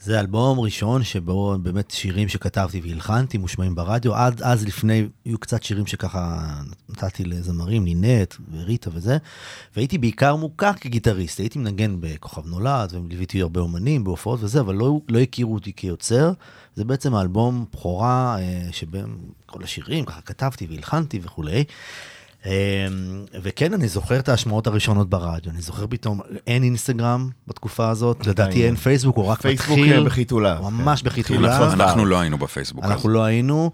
[0.00, 4.14] זה אלבום ראשון שבו באמת שירים שכתבתי והלחנתי מושמעים ברדיו.
[4.14, 6.54] עד אז לפני, היו קצת שירים שככה
[6.88, 9.16] נתתי לזמרים, נינט וריטה וזה.
[9.76, 11.40] והייתי בעיקר מוכר כגיטריסט.
[11.40, 16.32] הייתי מנגן בכוכב נולד, וליוויתי הרבה אומנים בהופעות וזה, אבל לא, לא הכירו אותי כיוצר.
[16.74, 21.64] זה בעצם האלבום בכורה, אה, שבהם כל השירים, ככה כתבתי והלחנתי וכולי.
[22.46, 28.26] אמ, וכן, אני זוכר את ההשמעות הראשונות ברדיו, אני זוכר פתאום, אין אינסטגרם בתקופה הזאת,
[28.26, 29.98] לדעתי אין פייסבוק, הוא רק פייסבוק מתחיל.
[29.98, 30.60] אה, בחיתולה.
[30.60, 31.06] ממש כן.
[31.08, 31.72] בחיתולה.
[31.72, 32.84] אנחנו לא היינו בפייסבוק.
[32.84, 33.70] אנחנו לא היינו,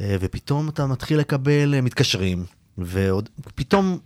[0.00, 2.44] אה, ופתאום אתה מתחיל לקבל אה, מתקשרים,
[2.78, 3.98] ועוד פתאום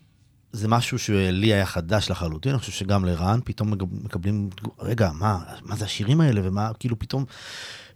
[0.52, 3.72] זה משהו שלי היה חדש לחלוטין, אני חושב שגם לרן, פתאום
[4.04, 4.50] מקבלים,
[4.80, 7.24] רגע, מה, מה זה השירים האלה, ומה, כאילו פתאום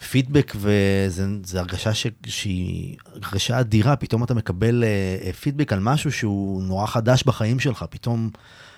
[0.09, 0.53] פידבק,
[1.45, 4.89] זה הרגשה ש, שהיא הרגשה אדירה, פתאום אתה מקבל אה,
[5.27, 8.31] אה, פידבק על משהו שהוא נורא חדש בחיים שלך, פתאום...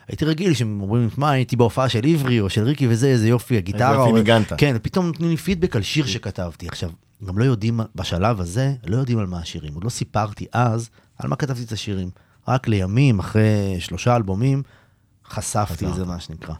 [0.09, 3.57] הייתי רגיל שהם אומרים, מה, הייתי בהופעה של עברי או של ריקי וזה, איזה יופי,
[3.57, 3.95] הגיטרה.
[3.95, 4.53] יופי או- ניגנת.
[4.59, 6.69] כן, פתאום נותנים לי פידבק על שיר שכתבתי.
[6.69, 6.91] עכשיו,
[7.25, 9.75] גם לא יודעים, בשלב הזה, לא יודעים על מה השירים.
[9.75, 12.11] עוד לא סיפרתי אז על מה כתבתי את השירים.
[12.49, 14.63] רק לימים, אחרי שלושה אלבומים,
[15.29, 16.55] חשפתי את זה, מה שנקרא.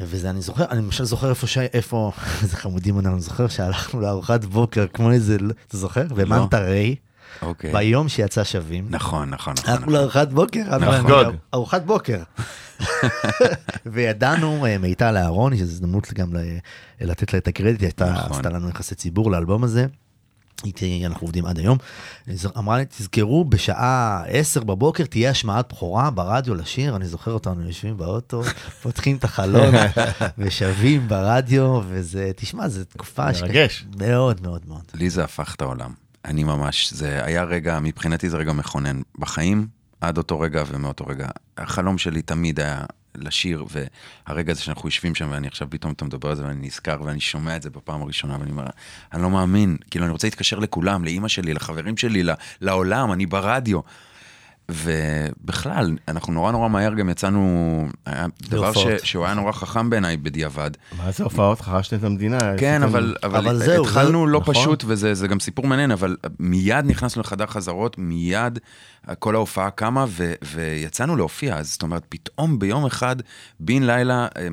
[0.00, 1.58] וזה אני זוכר, אני למשל זוכר איפה, ש...
[1.58, 5.36] איפה, איזה חמודים אנחנו, אני זוכר שהלכנו לארוחת בוקר, כמו איזה,
[5.68, 6.04] אתה זוכר?
[6.04, 6.96] במנטה ריי,
[7.42, 7.72] אוקיי.
[7.72, 8.86] ביום שיצא שווים.
[8.90, 9.70] נכון, נכון, נכון.
[9.70, 9.94] הלכנו נכון.
[9.94, 10.82] לארוחת בוקר, נכון.
[10.82, 11.34] לחגוג.
[11.54, 12.22] ארוחת בוקר.
[13.86, 16.32] וידענו, אה, מיטל אהרוני, שזו הזדמנות גם
[17.00, 18.32] לתת לה את הקרדיט, היא הייתה, נכון.
[18.32, 19.86] עשתה לנו יחסי ציבור לאלבום הזה.
[20.64, 21.78] איתי אנחנו עובדים עד היום.
[22.56, 27.96] אמרה לי, תזכרו, בשעה 10 בבוקר תהיה השמעת בכורה ברדיו לשיר, אני זוכר אותנו יושבים
[27.96, 28.42] באוטו,
[28.82, 29.74] פותחים את החלון
[30.38, 33.86] ושבים ברדיו, וזה, תשמע, זו תקופה ש- מרגש.
[33.98, 34.82] מאוד מאוד מאוד.
[34.94, 35.92] לי זה הפך את העולם.
[36.24, 39.00] אני ממש, זה היה רגע, מבחינתי זה רגע מכונן.
[39.18, 39.66] בחיים,
[40.00, 41.28] עד אותו רגע ומאותו רגע.
[41.58, 42.82] החלום שלי תמיד היה
[43.20, 43.64] לשיר,
[44.28, 47.20] והרגע הזה שאנחנו יושבים שם, ואני עכשיו פתאום אתה מדבר על זה, ואני נזכר, ואני
[47.20, 48.64] שומע את זה בפעם הראשונה, ואני אומר,
[49.12, 52.22] אני לא מאמין, כאילו, אני רוצה להתקשר לכולם, לאימא שלי, לחברים שלי,
[52.60, 53.80] לעולם, אני ברדיו.
[54.70, 58.86] ובכלל, אנחנו נורא נורא מהר גם יצאנו, היה דבר ש.
[59.02, 60.70] שהוא היה נורא חכם בעיניי בדיעבד.
[60.98, 61.60] מה זה הופעות?
[61.60, 62.38] חרשתם את המדינה.
[62.58, 64.54] כן, אבל, אבל, אבל זהו, התחלנו זה- לא נכון.
[64.54, 68.58] פשוט, וזה זה גם סיפור מעניין, אבל מיד נכנסנו לחדר חזרות, מיד
[69.18, 71.56] כל ההופעה קמה, ו, ויצאנו להופיע.
[71.56, 73.16] אז זאת אומרת, פתאום ביום אחד,
[73.60, 74.48] בן לילה, אה,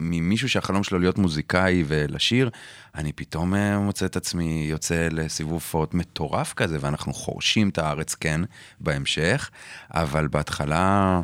[0.00, 2.50] ממישהו שהחלום שלו להיות מוזיקאי ולשיר,
[2.94, 8.14] אני פתאום אה, מוצא את עצמי יוצא לסיבוב הופעות מטורף כזה, ואנחנו חורשים את הארץ,
[8.14, 8.40] כן,
[8.80, 9.50] בהמשך,
[9.90, 11.20] אבל בהתחלה...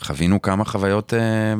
[0.00, 1.54] חווינו כמה חוויות אה,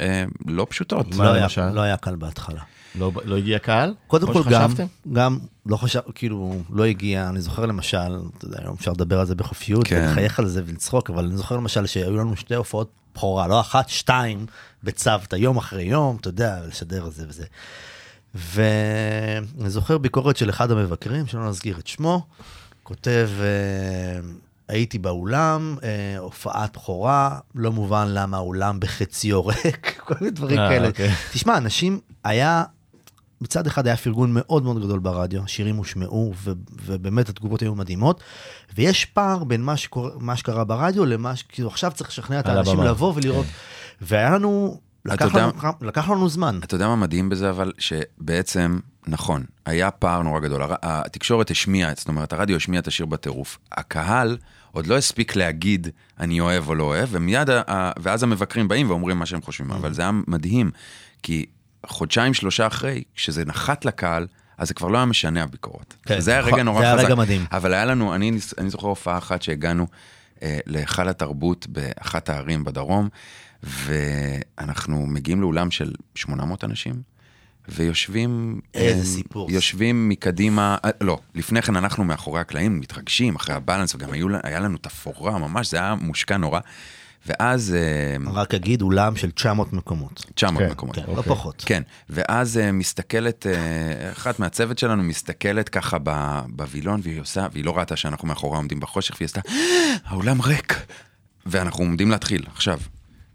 [0.00, 1.14] אה, לא פשוטות.
[1.14, 1.70] מה לא היה-?
[1.72, 2.60] לא היה קל בהתחלה.
[2.94, 3.94] לא לא הגיע קהל?
[4.06, 4.70] קודם כל גם?
[5.12, 9.26] גם לא חשב, כאילו, לא הגיע, אני זוכר למשל, אתה יודע, היום אפשר לדבר על
[9.26, 10.04] זה בחופשיות, כן.
[10.08, 13.88] ולחייך על זה ולצחוק, אבל אני זוכר למשל שהיו לנו שתי הופעות בכורה, לא אחת,
[13.88, 14.46] שתיים,
[14.84, 17.44] בצוותא, יום אחרי יום, אתה יודע, לשדר את זה וזה.
[18.34, 22.26] ואני זוכר ביקורת של אחד המבקרים, שלא נזכיר את שמו,
[22.82, 24.28] כותב, אה,
[24.68, 30.68] הייתי באולם, אה, הופעת בכורה, לא מובן למה האולם בחציו ריק, כל מיני דברים אה,
[30.68, 30.88] כאלה.
[30.88, 31.10] אוקיי.
[31.32, 32.64] תשמע, אנשים, היה,
[33.44, 36.52] מצד אחד היה פרגון מאוד מאוד גדול ברדיו, השירים הושמעו, ו-
[36.84, 38.20] ובאמת התגובות היו מדהימות,
[38.76, 41.42] ויש פער בין מה, שקורה, מה שקרה ברדיו למה ש...
[41.42, 42.90] כאילו עכשיו צריך לשכנע את האנשים הבמה.
[42.90, 43.46] לבוא ולראות,
[44.00, 46.58] והיה לנו, לקח יודע- לנו, לקח לנו זמן.
[46.64, 50.62] אתה יודע מה מדהים בזה, אבל שבעצם, נכון, היה פער נורא גדול.
[50.82, 53.58] התקשורת השמיעה, זאת אומרת, הרדיו השמיע את השיר בטירוף.
[53.72, 54.36] הקהל
[54.72, 55.88] עוד לא הספיק להגיד
[56.20, 57.48] אני אוהב או לא אוהב, ומיד,
[57.98, 59.70] ואז המבקרים באים ואומרים מה שהם חושבים.
[59.70, 60.70] אבל זה היה מדהים,
[61.22, 61.46] כי
[61.86, 64.26] חודשיים, שלושה אחרי, כשזה נחת לקהל,
[64.58, 65.94] אז זה כבר לא היה משנה הביקורות.
[66.06, 66.98] כן, זה היה רגע נורא זה חזק.
[66.98, 67.44] היה רגע מדהים.
[67.52, 69.86] אבל היה לנו, אני, אני זוכר הופעה אחת שהגענו
[70.42, 73.08] אה, להיכל התרבות באחת הערים בדרום,
[73.62, 76.94] ואנחנו מגיעים לאולם של 800 אנשים,
[77.68, 78.60] ויושבים...
[78.74, 79.50] איזה אה, סיפור.
[79.50, 84.60] יושבים מקדימה, אה, לא, לפני כן אנחנו מאחורי הקלעים מתרגשים, אחרי הבלנס, וגם היו, היה
[84.60, 86.60] לנו תפאורה ממש, זה היה מושקע נורא.
[87.26, 87.74] ואז...
[87.74, 90.26] אה, רק אגיד, אולם של 900 מקומות.
[90.34, 90.96] 900 כן, מקומות.
[90.96, 91.32] כן, לא אוקיי.
[91.32, 91.62] פחות.
[91.66, 97.64] כן, ואז אה, מסתכלת, אה, אחת מהצוות שלנו מסתכלת ככה ב- בווילון, והיא עושה, והיא
[97.64, 99.40] לא ראתה שאנחנו מאחורה עומדים בחושך, והיא עשתה,
[100.04, 100.86] האולם ריק.
[101.46, 102.78] ואנחנו עומדים להתחיל, עכשיו.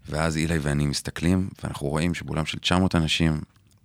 [0.08, 3.40] ואז אילי ואני מסתכלים, ואנחנו רואים שבאולם של 900 אנשים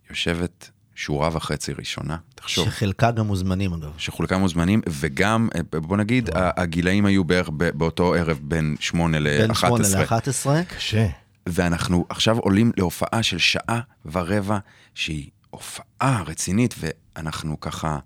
[0.10, 2.66] יושבת שורה וחצי ראשונה, תחשוב.
[2.70, 3.92] שחלקה גם מוזמנים אגב.
[3.98, 9.54] שחולקם מוזמנים, וגם, בוא נגיד, ה- הגילאים היו בערך ב- באותו ערב בין 8 בין
[9.54, 9.98] 8 ל-11.
[10.14, 10.64] ל-11.
[10.76, 11.08] קשה.
[11.50, 13.80] ואנחנו עכשיו עולים להופעה של שעה
[14.12, 14.58] ורבע,
[14.96, 17.98] שהיא הופעה רצינית, ואנחנו ככה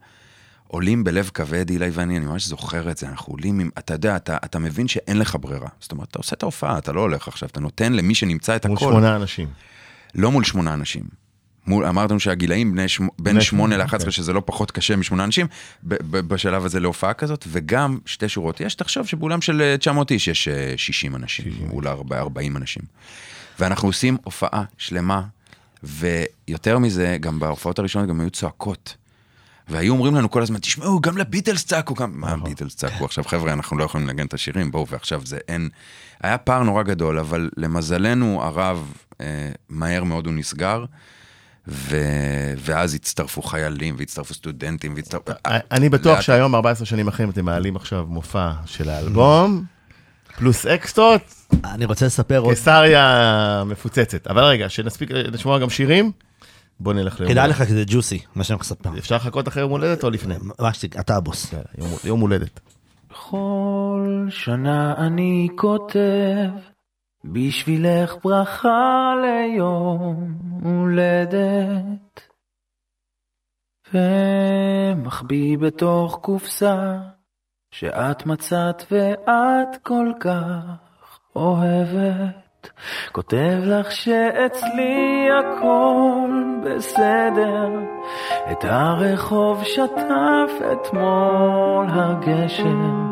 [0.68, 4.16] עולים בלב כבד, אילי ואני, אני ממש זוכר את זה, אנחנו עולים עם, אתה יודע,
[4.16, 5.68] אתה, אתה מבין שאין לך ברירה.
[5.80, 8.66] זאת אומרת, אתה עושה את ההופעה, אתה לא הולך עכשיו, אתה נותן למי שנמצא את
[8.66, 8.86] מול הכל.
[8.90, 9.48] שמונה אנשים.
[10.16, 11.04] לא מול שמונה אנשים.
[11.68, 14.12] מול, אמרת לנו שהגילאים בני שמ, בין בני שמונה שמונה, ל-11, כן.
[14.12, 15.48] שזה לא פחות קשה משמונה אנשים,
[15.84, 18.62] ב, ב, בשלב הזה להופעה כזאת, וגם שתי שורות.
[18.62, 22.84] יש, תחשוב שבאולם של אה, 900 איש יש אה, 60 אנשים, אולי 40 אנשים.
[23.60, 25.22] ואנחנו עושים הופעה שלמה,
[25.84, 28.96] ויותר מזה, גם בהופעות הראשונות גם היו צועקות.
[29.70, 33.54] והיו אומרים לנו כל הזמן, תשמעו, גם לביטלס צעקו, גם, מה הביטלס צעקו עכשיו, חבר'ה,
[33.54, 35.70] אנחנו לא יכולים לנגן את השירים, בואו, ועכשיו זה אין...
[36.22, 40.86] היה פער נורא גדול, אבל למזלנו הרב, אה, מהר מאוד הוא נסגר,
[41.70, 41.98] ו...
[42.58, 45.32] ואז הצטרפו חיילים, והצטרפו סטודנטים, והצטרפו...
[45.72, 49.64] אני בטוח לאט- שהיום, 14 שנים אחרים, אתם מעלים עכשיו מופע של האלבום,
[50.38, 51.22] פלוס אקסטרות,
[51.66, 54.28] אני רוצה לספר עוד, קיסריה מפוצצת.
[54.28, 56.12] אבל רגע, שנספיק לשמוע גם שירים,
[56.80, 57.60] בוא נלך ליום כדאי הולדת.
[57.62, 58.90] לך כי זה ג'וסי, מה שאני לספר.
[58.98, 60.36] אפשר לחכות אחרי יום הולדת או לפני?
[60.60, 61.54] מה שת- אתה הבוס.
[61.54, 62.60] יאללה, יום- יום הולדת.
[63.12, 66.50] בכל שנה אני כותב
[67.26, 72.30] בשבילך ברכה ליום הולדת
[73.94, 76.98] ומחביא בתוך קופסה
[77.72, 82.50] שאת מצאת ואת כל כך אוהבת.
[83.12, 86.30] כותב לך שאצלי הכל
[86.66, 87.70] בסדר
[88.52, 93.09] את הרחוב שטף אתמול הגשם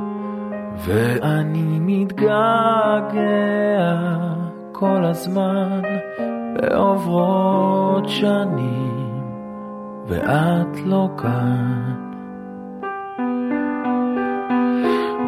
[0.85, 3.17] ואני מתגעגע
[4.71, 5.81] כל הזמן
[6.61, 9.21] ועוברות שנים
[10.07, 11.93] ואת לא כאן.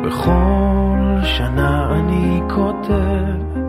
[0.06, 3.60] בכל שנה אני כותב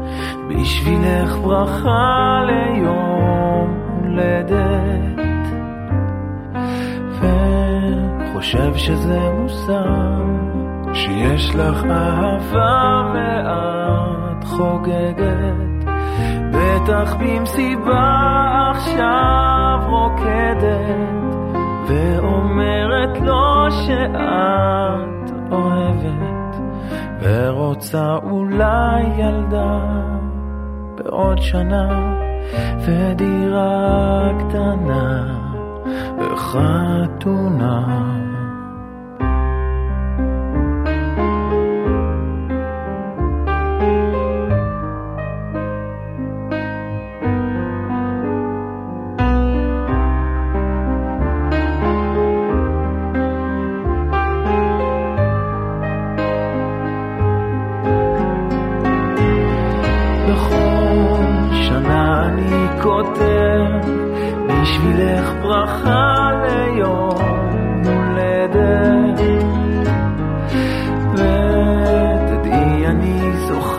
[0.49, 5.21] בשבילך ברכה ליום הולדת.
[7.13, 10.25] וחושב שזה מוסר
[10.95, 15.91] שיש לך אהבה ואת חוגגת
[16.53, 18.31] בטח במסיבה
[18.71, 21.35] עכשיו רוקדת
[21.87, 26.57] ואומרת לו שאת אוהבת
[27.21, 29.79] ורוצה אולי ילדה
[30.95, 32.17] בעוד שנה
[32.79, 35.39] ודירה קטנה
[36.19, 37.87] וחתונה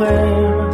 [0.02, 0.70] זוכר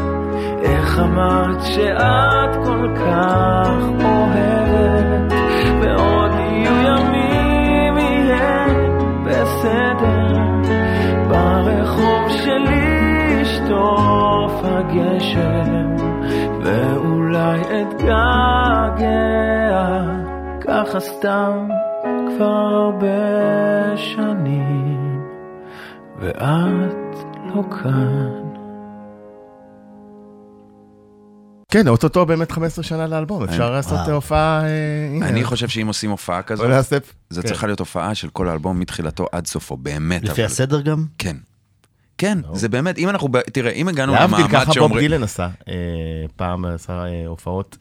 [0.61, 5.33] איך אמרת שאת כל כך אוהבת
[5.81, 8.65] ועוד יהיו ימים יהיה
[9.25, 10.37] בסדר
[11.29, 15.95] ברחוב שלי ישטוף הגשם
[16.63, 19.07] ואולי אתגעגע
[20.61, 21.67] ככה סתם
[22.27, 25.21] כבר הרבה שנים
[26.19, 27.15] ואת
[27.55, 28.36] לא כאן
[31.71, 34.11] כן, אוטוטו באמת 15 שנה לאלבום, אפשר לעשות וואו.
[34.11, 34.61] הופעה...
[34.63, 35.27] אה.
[35.27, 36.69] אני חושב שאם עושים הופעה כזאת.
[37.29, 37.47] זו כן.
[37.47, 40.23] צריכה להיות הופעה של כל האלבום מתחילתו עד סופו, באמת.
[40.23, 41.05] לפי הסדר גם?
[41.17, 41.37] כן.
[42.17, 45.01] כן, זה באמת, אם אנחנו, תראה, אם הגענו להבדיל, למעמד ככה בוב שאומרים...
[45.01, 45.49] גילן עשה.
[45.67, 45.73] אה,
[46.35, 47.77] פעם עשה אה, הופעות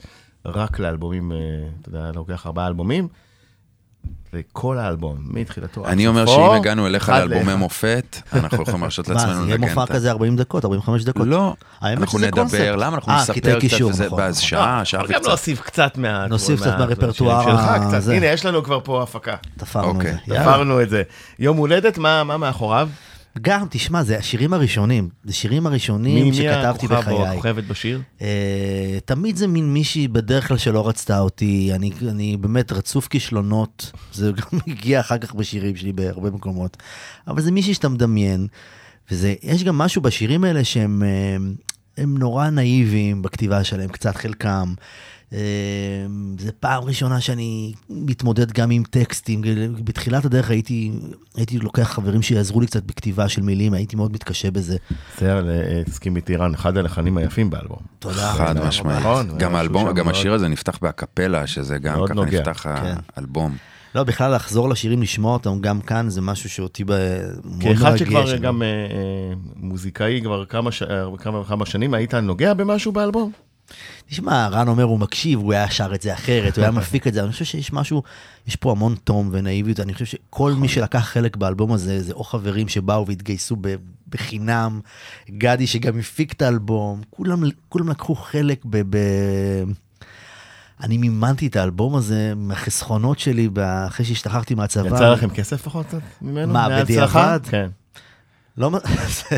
[0.47, 1.37] רק לאלבומים, אה,
[1.81, 3.09] אתה יודע, לוקח ארבעה אלבומים.
[4.33, 7.55] לכל האלבום, מתחילתו אני אומר שאם הגענו אליך לאלבומי.
[7.55, 11.05] מופת, אנחנו יכולים להרשות לעצמנו זה יהיה לנגן מופע את ה- כזה 40 דקות, 45
[11.05, 11.27] דקות?
[11.27, 12.77] לא, אנחנו נדבר.
[12.77, 14.49] למה אנחנו אה, נספר קצת וזה, ואז נכון.
[14.49, 15.29] שעה, שעה אבל גם וקצת.
[15.29, 16.27] להוסיף קצת מה...
[16.27, 17.43] נוסיף קצת מה- מהרפרטואר
[17.91, 18.09] שלך.
[18.09, 19.35] הנה, יש לנו כבר פה הפקה.
[19.57, 20.13] תפרנו את אוקיי.
[20.13, 20.19] זה.
[20.35, 20.43] יאללה.
[20.45, 21.03] תפרנו את זה.
[21.39, 22.89] יום הולדת, מה מה מאחוריו?
[23.41, 25.09] גם, תשמע, זה השירים הראשונים.
[25.25, 27.29] זה שירים הראשונים מי שכתבתי הכוכב או בחיי.
[27.29, 28.01] הכוכבת בשיר?
[28.23, 33.93] אה, תמיד זה מין מישהי בדרך כלל שלא רצתה אותי, אני, אני באמת רצוף כישלונות,
[34.13, 36.77] זה גם הגיע אחר כך בשירים שלי בהרבה מקומות,
[37.29, 38.47] אבל זה מישהי שאתה מדמיין,
[39.11, 41.37] ויש גם משהו בשירים האלה שהם אה,
[41.99, 44.75] הם נורא נאיביים בכתיבה שלהם, קצת חלקם.
[45.33, 45.39] אה,
[46.39, 49.43] זה פעם ראשונה שאני מתמודד גם עם טקסטים,
[49.85, 50.93] בתחילת הדרך הייתי,
[51.37, 54.77] הייתי לוקח חברים שיעזרו לי קצת בכתיבה של מילים, הייתי מאוד מתקשה בזה.
[55.19, 57.79] זה, אה, תסכים איתי, רן, אחד הלחנים היפים באלבום.
[57.99, 58.33] תודה.
[58.33, 58.99] חד משמעית.
[59.01, 62.41] נכון, גם משהו האלבום, גם השיר הזה נפתח באקפלה, שזה גם מאוד ככה נוגע.
[62.41, 62.95] נפתח כן.
[63.17, 63.57] האלבום.
[63.95, 66.93] לא, בכלל לחזור לשירים, לשמוע אותם גם כאן, זה משהו שאותי ב...
[67.45, 67.97] מאוד כאחד.
[67.97, 72.93] שכבר גם אה, אה, מוזיקאי כבר כמה ש- אה, כמה וכמה שנים, היית נוגע במשהו
[72.93, 73.33] באלבום?
[74.09, 77.15] תשמע, רן אומר, הוא מקשיב, הוא היה שר את זה אחרת, הוא היה מפיק את
[77.15, 78.03] זה, אני חושב שיש משהו,
[78.47, 82.25] יש פה המון תום ונאיביות, אני חושב שכל מי שלקח חלק באלבום הזה, זה או
[82.25, 83.57] חברים שבאו והתגייסו
[84.09, 84.81] בחינם,
[85.31, 88.97] גדי שגם הפיק את האלבום, כולם, כולם לקחו חלק ב...
[88.97, 88.99] ב...
[90.83, 93.49] אני מימנתי את האלבום הזה מהחסכונות שלי
[93.87, 94.87] אחרי שהשתחררתי מהצבא.
[94.87, 95.87] יצא לכם כסף לפחות
[96.23, 96.53] ממנו?
[96.53, 96.83] מה?
[96.83, 97.41] בדיעבד?
[97.51, 97.69] כן.
[98.59, 98.71] לא,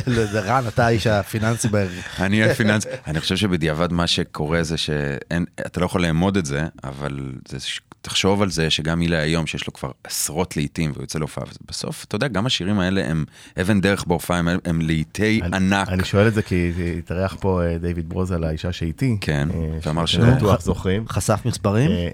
[0.06, 2.20] זה- זה רן, אתה האיש הפיננסי בערך.
[2.20, 7.32] אני הפיננס, אני חושב שבדיעבד מה שקורה זה שאתה לא יכול לאמוד את זה, אבל
[7.48, 7.56] זה,
[8.00, 12.04] תחשוב על זה שגם מילה היום שיש לו כבר עשרות לעיתים והוא יוצא להופעה, בסוף,
[12.04, 13.24] אתה יודע, גם השירים האלה הם
[13.60, 15.88] אבן דרך בהופעה, הם, הם לעיתי אני- ענק.
[15.88, 19.16] אני שואל את זה כי התארח פה אה, דיוויד ברוזה על האישה שאיתי.
[19.20, 21.08] כן, אה, ואמר שאתם ש- בטוח זוכרים.
[21.08, 21.90] חשף מספרים?
[21.90, 22.08] אה,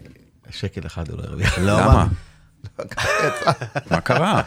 [0.50, 1.58] שקל אחד הוא לא הרוויח.
[1.58, 1.78] לא,
[2.78, 2.88] למה?
[3.46, 3.52] מה?
[3.90, 4.42] מה קרה?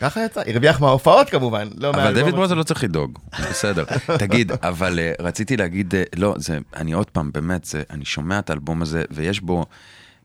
[0.00, 2.58] ככה יצא, הרוויח מההופעות כמובן, לא אבל מהאלבום דויד ברוזה עצמו.
[2.58, 3.18] לא צריך לדאוג,
[3.50, 3.84] בסדר.
[4.18, 8.38] תגיד, אבל אה, רציתי להגיד, אה, לא, זה, אני עוד פעם, באמת, זה, אני שומע
[8.38, 9.66] את האלבום הזה, ויש בו,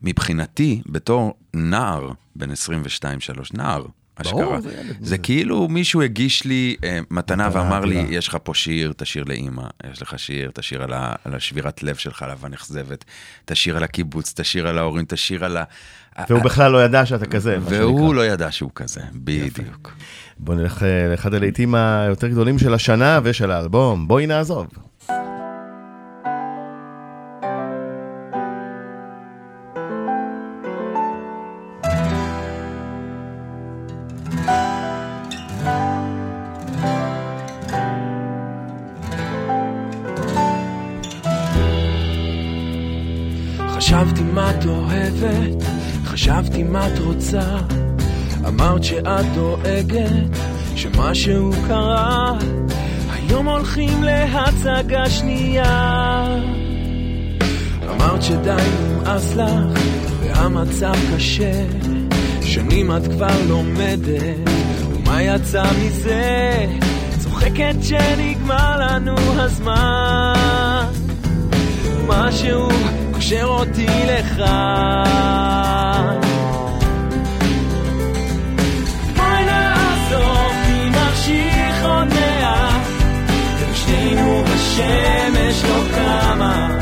[0.02, 2.54] מבחינתי, בתור נער, בן 22-3,
[3.54, 3.86] נער,
[4.16, 4.60] אשכרה.
[4.60, 8.06] זה ילד, זה כאילו מישהו הגיש לי אה, מתנה ואמר לי.
[8.10, 11.96] יש לך פה שיר, תשיר לאימא, יש לך שיר, תשיר על, ה, על השבירת לב
[11.96, 13.04] שלך, על אהבה נכזבת,
[13.44, 15.64] תשיר על הקיבוץ, תשיר על ההורים, תשיר על ה...
[16.28, 17.56] והוא בכלל לא ידע שאתה כזה.
[17.60, 18.14] והוא.
[18.14, 19.92] לא ידע שהוא כזה, בדיוק.
[20.38, 24.66] בוא נלך אה, לאחד הלהיטים היותר גדולים של השנה ושל האלבום, בואי נעזוב.
[51.14, 52.32] שמשהו קרה.
[53.12, 56.26] היום הולכים להצגה שנייה.
[57.90, 59.80] אמרת שדי נמאס לך,
[60.20, 61.64] והמצב קשה.
[62.42, 64.50] שנים את כבר לומדת,
[64.90, 66.66] ומה יצא מזה?
[67.18, 70.86] צוחקת שנגמר לנו הזמן.
[72.06, 72.68] משהו
[73.12, 74.42] קושר אותי לך.
[84.76, 86.78] בשמש לא קמה.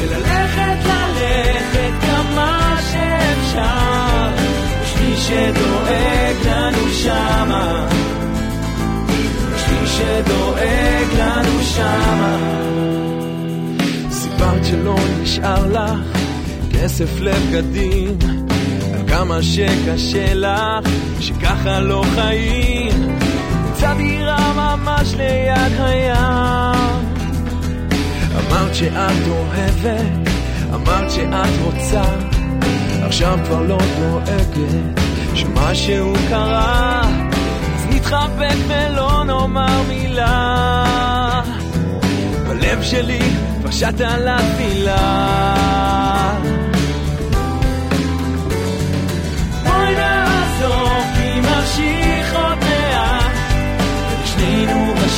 [0.00, 4.30] וללכת ללכת כמה שאפשר,
[4.82, 7.88] יש מי שדואג לנו שמה.
[9.54, 12.36] יש מי שדואג לנו שמה.
[14.10, 16.18] סיפרת שלא נשאר לך
[16.72, 18.18] כסף לבגדים,
[18.94, 20.90] על כמה שקשה לך,
[21.20, 23.23] שככה לא חיים.
[23.84, 27.04] מצא דירה ממש ליד הים.
[28.38, 30.28] אמרת שאת אוהבת,
[30.74, 32.02] אמרת שאת רוצה,
[33.06, 34.56] עכשיו כבר לא דואגת
[35.34, 37.02] שמשהו קרה.
[37.74, 41.32] אז נתחבק ולא נאמר מילה.
[42.48, 43.20] בלב שלי
[43.60, 46.13] כבר שט על התפילה.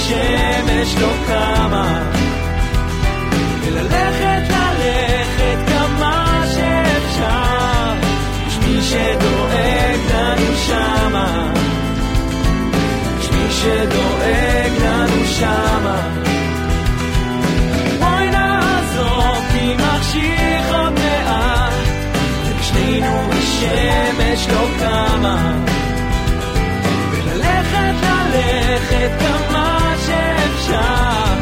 [0.06, 2.02] בשמש לא קמה.
[3.62, 7.94] וללכת ללכת כמה שאפשר,
[8.46, 11.52] יש מי שדואג לנו שמה.
[13.20, 16.02] יש מי שדואג לנו שמה.
[17.98, 20.98] בואי נעזוב כי מחשיך עוד
[22.60, 24.46] ושנינו בשמש
[28.36, 31.34] ללכת כמה שאפשר,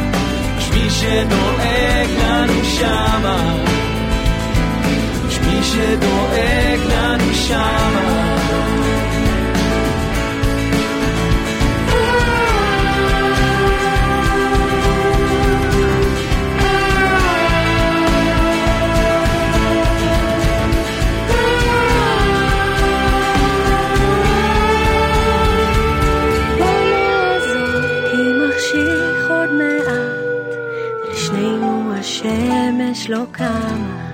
[0.59, 3.55] יש מי שדואג לנו שמה,
[5.29, 8.44] יש מי שדואג לנו שמה.
[33.05, 34.11] השמש לא קמה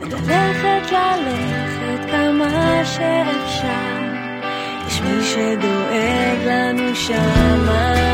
[0.00, 4.02] וללכת ללכת כמה שאפשר.
[4.86, 8.11] יש מי שדואג לנו שמה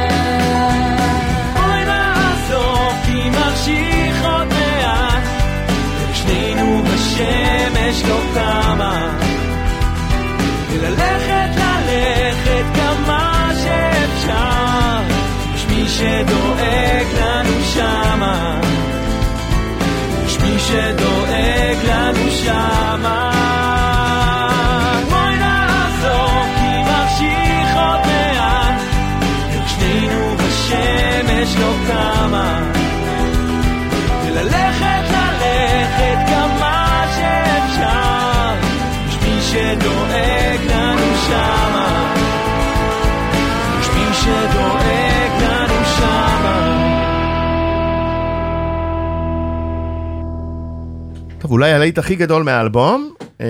[51.48, 53.46] טוב, אולי הלהיט הכי גדול מהאלבום, אה,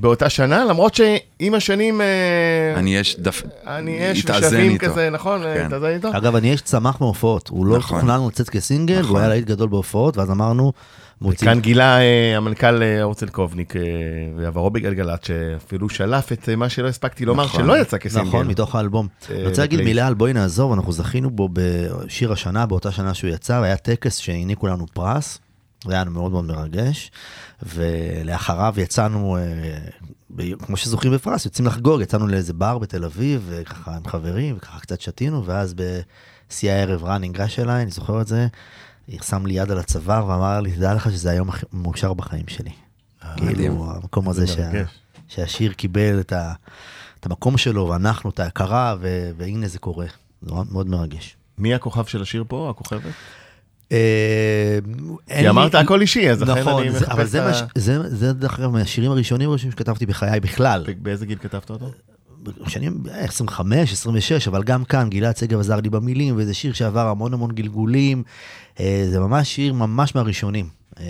[0.00, 2.00] באותה שנה, למרות שעם השנים...
[2.00, 2.06] אה,
[2.76, 3.42] אני יש דף...
[3.66, 4.86] אני אש התאזן ושווים איתו.
[4.86, 5.42] כזה, נכון?
[5.42, 5.66] כן.
[5.66, 6.08] התאזן איתו?
[6.16, 8.00] אגב, אני אש צמח מהופעות, הוא לא נכון.
[8.00, 9.10] תוכנן לצאת כסינגל, נכון.
[9.10, 10.72] והוא היה להיט גדול בהופעות, ואז אמרנו,
[11.20, 11.50] מוצאים...
[11.50, 13.82] כאן גילה אה, המנכ"ל אה, הרצל קובניק אה,
[14.36, 17.60] ועברו בגלגלצ, שאפילו שלף את אה, מה שלא הספקתי לומר, נכון.
[17.60, 18.28] שלא יצא כסינגל.
[18.28, 19.06] נכון, מתוך האלבום.
[19.30, 19.80] אה, אני רוצה להגיד.
[19.80, 24.16] מילה על בואי נעזוב, אנחנו זכינו בו בשיר השנה, באותה שנה שהוא יצא, והיה טקס
[24.16, 25.38] שהעניקו לנו פרס,
[25.86, 27.10] זה היה מאוד מאוד מרגש,
[27.62, 34.06] ולאחריו יצאנו, אה, כמו שזוכים בפרס, יוצאים לחגוג, יצאנו לאיזה בר בתל אביב, וככה עם
[34.06, 38.46] חברים, וככה קצת שתינו, ואז בשיא הערב רן ניגש אליי, אני זוכר את זה,
[39.22, 42.70] שם לי יד על הצוואר ואמר לי, תדע לך שזה היום הכי מאושר בחיים שלי.
[43.24, 43.54] מדהים.
[43.54, 44.84] כאילו, המקום הזה זה שה-.
[45.28, 46.52] שהשיר קיבל את, ה,
[47.20, 50.06] את המקום שלו, ואנחנו את ההכרה, ו, והנה זה קורה.
[50.42, 51.36] זה מאוד מרגש.
[51.58, 53.12] מי הכוכב של השיר פה, הכוכבת?
[53.92, 54.78] אה,
[55.40, 57.80] כי אמרת הכל אישי, אז לכן נכון, אני מחפש אבל את
[58.10, 60.84] זה, דרך אגב מהשירים הראשונים הראשונים שכתבתי בחיי בכלל.
[61.02, 61.90] באיזה גיל כתבת אותו?
[62.66, 67.08] שנים אה, 25, 26, אבל גם כאן גלעד שגב עזר לי במילים, וזה שיר שעבר
[67.08, 68.22] המון המון גלגולים.
[68.80, 70.68] אה, זה ממש שיר ממש מהראשונים.
[71.00, 71.04] אה,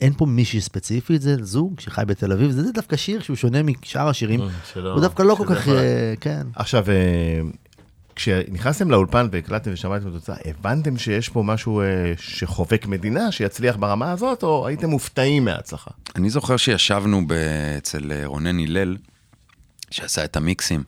[0.00, 3.58] אין פה מישהי ספציפית, זה זוג שחי בתל אביב, זה, זה דווקא שיר שהוא שונה
[3.62, 4.40] משאר השירים.
[4.74, 5.76] שלא- הוא דווקא לא כל כך, יכול-
[6.20, 6.46] כן.
[6.56, 6.84] עכשיו,
[8.24, 11.86] כשנכנסתם לאולפן והקלטתם ושמעתם את התוצאה, הבנתם שיש פה משהו אה,
[12.18, 15.90] שחובק מדינה, שיצליח ברמה הזאת, או הייתם מופתעים מההצלחה?
[16.16, 17.22] אני זוכר שישבנו
[17.78, 18.96] אצל אה, רונן הלל,
[19.90, 20.82] שעשה את המיקסים.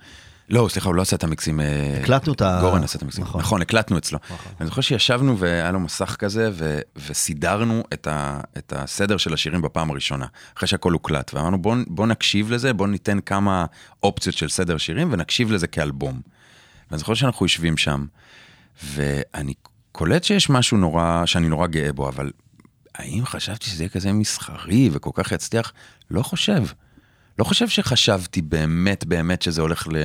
[0.48, 1.60] לא, סליחה, הוא לא עשה את המיקסים.
[1.60, 3.24] אה, הקלטנו את ה- גורן עשה את המיקסים.
[3.24, 3.40] נכון.
[3.40, 4.18] נכון, הקלטנו אצלו.
[4.60, 9.62] אני זוכר שישבנו והיה לו מסך כזה, ו- וסידרנו את, ה- את הסדר של השירים
[9.62, 10.26] בפעם הראשונה,
[10.56, 11.34] אחרי שהכל הוקלט.
[11.34, 13.64] ואמרנו, בוא, בוא נקשיב לזה, בוא ניתן כמה
[14.02, 16.20] אופציות של סדר שירים, ונקשיב לזה כאלבום.
[16.92, 18.06] ואני זוכר שאנחנו יושבים שם,
[18.84, 19.54] ואני
[19.92, 22.30] קולט שיש משהו נורא, שאני נורא גאה בו, אבל
[22.94, 25.72] האם חשבתי שזה יהיה כזה מסחרי וכל כך יצליח?
[26.10, 26.64] לא חושב.
[27.38, 29.96] לא חושב שחשבתי באמת באמת שזה הולך ל,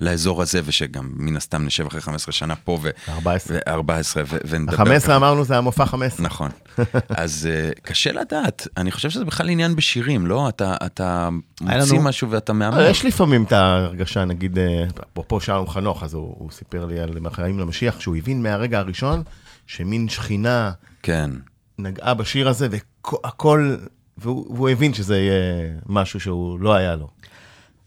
[0.00, 2.90] לאזור הזה, ושגם מן הסתם נשב אחרי 15 שנה פה ו...
[3.08, 3.56] 14.
[3.66, 3.90] ו-14
[4.26, 4.82] ו- ונדבר.
[4.82, 5.16] ה-15 ככה.
[5.16, 6.26] אמרנו זה המופע 15.
[6.26, 6.50] נכון.
[7.08, 10.48] אז uh, קשה לדעת, אני חושב שזה בכלל עניין בשירים, לא?
[10.48, 11.28] אתה, אתה
[11.60, 12.80] מוציא לנו- משהו ואתה מהמר.
[12.84, 17.00] אה, יש לפעמים את ההרגשה, נגיד, אה, אפרופו שלום חנוך, אז הוא, הוא סיפר לי
[17.00, 19.22] על מהחיים למשיח, שהוא הבין מהרגע הראשון
[19.66, 20.70] שמין שכינה
[21.02, 21.30] כן.
[21.78, 23.76] נגעה בשיר הזה, והכל,
[24.18, 27.08] והוא, והוא הבין שזה יהיה משהו שהוא לא היה לו.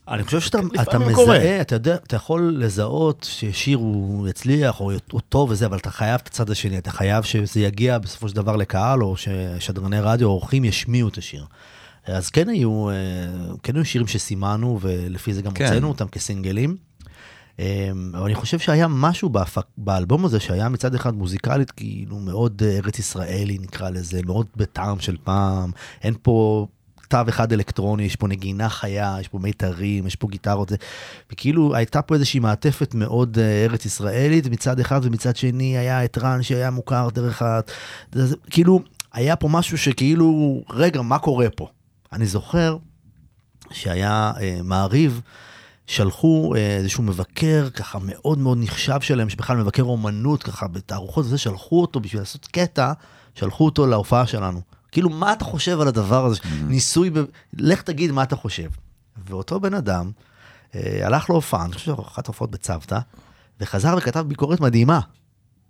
[0.08, 1.38] אני חושב שאתה אתה קורה.
[1.38, 5.92] מזהה, אתה יודע, אתה יכול לזהות ששיר הוא יצליח או הוא טוב וזה, אבל אתה
[5.92, 10.28] חייב את הצד השני, אתה חייב שזה יגיע בסופו של דבר לקהל, או ששדרני רדיו
[10.28, 11.46] או אורחים ישמיעו את השיר.
[12.06, 12.94] אז כן היו, אה,
[13.64, 15.66] כן היו שירים שסימנו, ולפי זה גם כן.
[15.66, 16.78] הוצאנו אותם כסינגלים.
[17.60, 22.62] אה, אבל אני חושב שהיה משהו בהפק, באלבום הזה שהיה מצד אחד מוזיקלית כאילו מאוד
[22.66, 25.72] אה, ארץ ישראלי נקרא לזה, מאוד בטעם של פעם,
[26.04, 26.68] אין פה
[27.08, 30.76] תו אחד אלקטרוני, יש פה נגינה חיה, יש פה מיתרים, יש פה גיטרות, זה-
[31.32, 36.18] וכאילו הייתה פה איזושהי מעטפת מאוד אה, ארץ ישראלית מצד אחד, ומצד שני היה את
[36.18, 37.60] רן שהיה מוכר דרך ה...
[38.50, 38.80] כאילו,
[39.14, 41.68] היה פה משהו שכאילו, רגע, מה קורה פה?
[42.14, 42.78] אני זוכר
[43.72, 45.22] שהיה אה, מעריב,
[45.88, 51.38] שלחו אה, איזשהו מבקר ככה מאוד מאוד נחשב שלהם, שבכלל מבקר אומנות ככה בתערוכות וזה,
[51.38, 52.94] שלחו אותו בשביל לעשות קטע,
[53.36, 54.62] שלחו אותו להופעה שלנו.
[54.92, 56.40] כאילו, מה אתה חושב על הדבר הזה?
[56.68, 57.20] ניסוי, ב...
[57.54, 58.70] לך תגיד מה אתה חושב.
[59.28, 60.12] ואותו בן אדם
[60.76, 63.00] אה, הלך להופעה, אני חושב שאחת ההופעות בצוותא,
[63.62, 65.00] וחזר וכתב ביקורת מדהימה.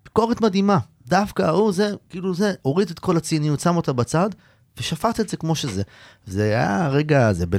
[0.05, 0.77] ביקורת מדהימה.
[1.07, 4.29] דווקא ההוא זה, כאילו זה, הוריד את כל הציניות, שם אותה בצד,
[4.77, 5.81] ושפט את זה כמו שזה.
[6.25, 7.57] זה היה הרגע ב-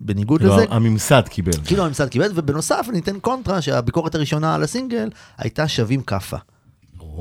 [0.00, 1.52] בניגוד כאילו, לזה, הממסד קיבל.
[1.64, 6.36] כאילו הממסד קיבל, ובנוסף אני אתן קונטרה שהביקורת הראשונה על הסינגל הייתה שווים כאפה.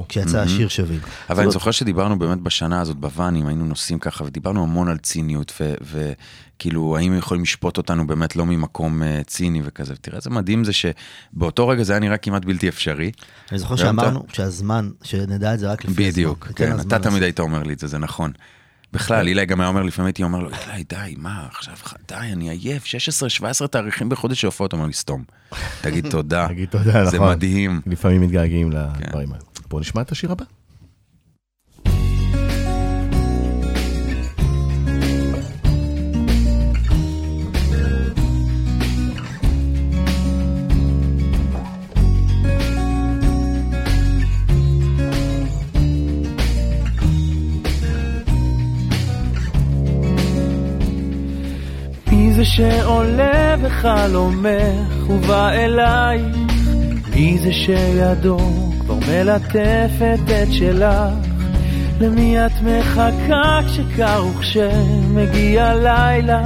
[0.10, 1.00] כשיצא השיר שווים.
[1.30, 4.98] אבל זאת אני זוכר שדיברנו באמת בשנה הזאת בוואנים, היינו נוסעים ככה, ודיברנו המון על
[4.98, 9.96] ציניות, ו- וכאילו, האם יכולים לשפוט אותנו באמת לא ממקום אה, ציני וכזה.
[9.96, 13.12] תראה איזה מדהים זה שבאותו רגע זה היה נראה כמעט בלתי אפשרי.
[13.52, 13.76] אני זוכר?
[13.76, 16.12] שאמרנו שהזמן, שנדע את זה רק לפי הזמן.
[16.12, 17.24] בדיוק, כן, לזמן אתה תמיד.
[17.24, 18.32] היית אומר לי את זה, זה נכון.
[18.94, 21.74] בכלל, אילי גם היה אומר, לפעמים הייתי אומר לו, אילי, די, מה, עכשיו,
[22.08, 22.84] די, אני עייף,
[23.64, 25.24] 16-17 תאריכים בחודש הופעות, אומר לי, סתום.
[25.82, 26.48] תגיד תודה.
[26.48, 27.30] תגיד תודה, זה נכון.
[27.30, 27.82] מדהים.
[27.86, 28.78] לפעמים מתגעגעים כן.
[28.78, 29.44] לדברים האלה.
[29.70, 30.46] בואו נשמע את השיר הבא.
[52.60, 56.38] שעולה בחלומך ובא אלייך?
[57.16, 58.38] מי זה שידו
[58.80, 61.14] כבר מלטפת את שלך?
[62.00, 66.44] למי את מחכה כשקר וכשמגיע לילה?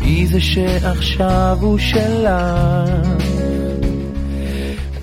[0.00, 3.14] מי זה שעכשיו הוא שלך?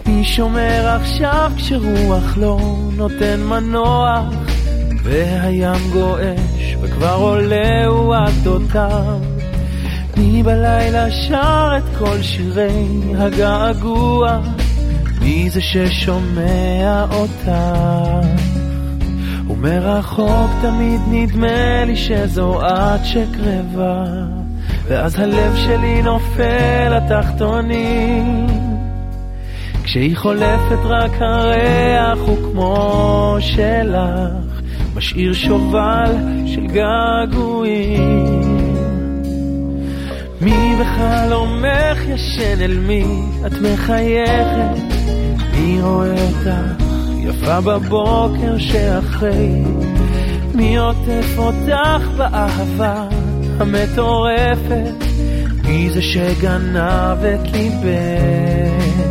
[0.06, 2.60] מי שומר עכשיו כשרוח לא
[2.98, 4.26] נותן מנוח?
[5.04, 9.37] והים גועש וכבר עולה הוא הגדותיו
[10.18, 12.88] מי בלילה שר את כל שירי
[13.18, 14.39] הגעגוע?
[15.22, 18.22] מי זה ששומע אותה?
[19.49, 24.03] ומרחוק תמיד נדמה לי שזו את שקרבה
[24.88, 28.47] ואז הלב שלי נופל לתחתונים
[29.84, 34.61] כשהיא חולפת רק הריח הוא כמו שלך
[34.95, 36.15] משאיר שובל
[36.45, 38.57] של געגועים
[40.42, 43.06] מי בחלומך ישן אל מי
[43.46, 44.82] את מחייכת?
[45.54, 46.50] מי רואה אותך
[47.18, 49.64] יפה בבוקר שאחרי?
[50.54, 53.08] מי עוטף אותך באהבה
[53.60, 55.06] המטורפת?
[55.64, 59.04] מי זה שגנב את ליבך?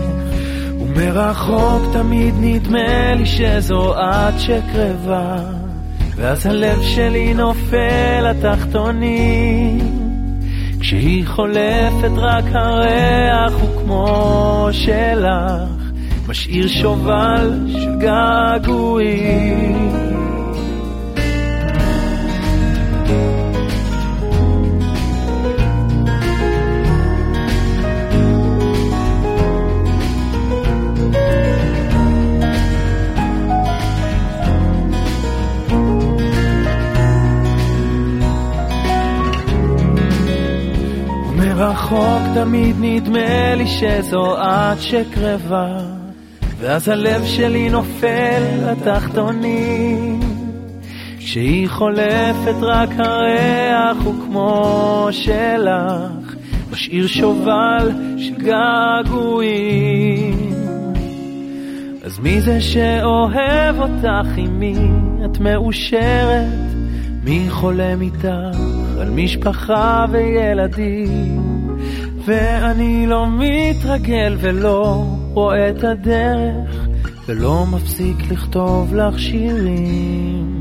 [0.81, 5.37] ומרחוק תמיד נדמה לי שזו את שקרבה
[6.16, 10.05] ואז הלב שלי נופל לתחתונים
[10.87, 15.91] כשהיא חולפת רק הריח הוא כמו שלך,
[16.28, 19.47] משאיר שובל של געגועים.
[41.57, 45.78] מרחוק תמיד נדמה לי שזו את שקרבה.
[46.59, 50.20] ואז הלב שלי נופל לתחתונים.
[51.18, 56.34] כשהיא חולפת רק הריח הוא כמו שלך.
[56.70, 59.76] משאיר שובל של געגועים.
[62.04, 64.28] אז מי זה שאוהב אותך?
[64.36, 64.74] עם מי
[65.24, 66.46] את מאושרת?
[67.24, 71.47] מי חולם איתך על משפחה וילדים?
[72.24, 76.86] ואני לא מתרגל ולא רואה את הדרך
[77.28, 80.55] ולא מפסיק לכתוב לך שירים.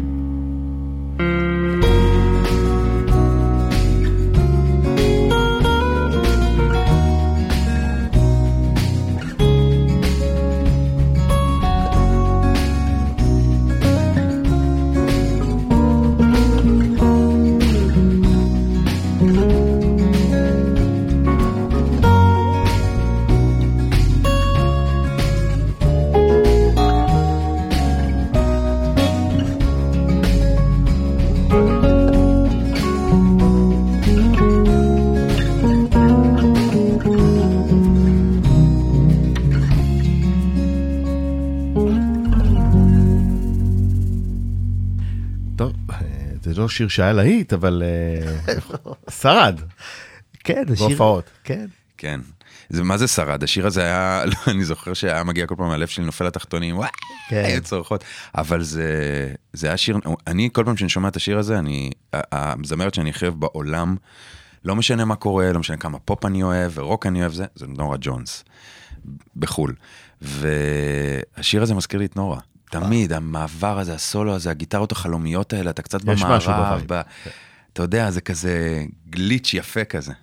[46.75, 48.53] שיר שהיה להיט, אבל אה,
[49.21, 49.61] שרד
[50.43, 50.87] כן, זה שיר...
[50.87, 51.29] בהופעות.
[51.43, 51.65] כן.
[51.97, 52.19] כן.
[52.69, 55.87] זה מה זה שרד, השיר הזה היה, לא, אני זוכר שהיה מגיע כל פעם, הלב
[55.87, 56.89] שלי נופל לתחתונים, וואי,
[57.29, 57.43] כן.
[57.45, 58.03] היו צורכות,
[58.35, 58.91] אבל זה,
[59.53, 59.97] זה היה שיר,
[60.27, 63.95] אני כל פעם שאני שומע את השיר הזה, אני, המזמרת שאני הכי אוהב בעולם,
[64.65, 67.65] לא משנה מה קורה, לא משנה כמה פופ אני אוהב ורוק אני אוהב, זה, זה
[67.67, 68.43] נורה ג'ונס,
[69.35, 69.75] בחו"ל.
[70.21, 72.39] והשיר הזה מזכיר לי את נורה.
[72.79, 76.83] תמיד, המעבר הזה, הסולו הזה, הגיטרות החלומיות האלה, אתה קצת יש משהו במערב.
[76.87, 77.01] ב...
[77.73, 80.13] אתה יודע, זה כזה גליץ' יפה כזה.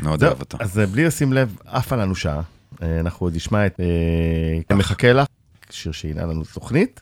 [0.00, 0.58] מאוד אוהב אותו.
[0.60, 2.40] אז אה, בלי לשים לב, עפה לנו שעה.
[2.82, 3.80] אה, אנחנו עוד נשמע את
[4.70, 5.26] אה, מחכה לך,
[5.70, 7.00] שיר שהנה לנו תוכנית.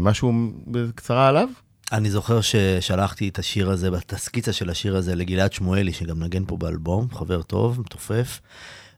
[0.00, 0.32] משהו
[0.66, 1.48] בקצרה עליו?
[1.92, 6.44] אני זוכר ששלחתי את השיר הזה, את הסקיצה של השיר הזה לגלעד שמואלי, שגם נגן
[6.46, 8.40] פה באלבום, חבר טוב, מתופף.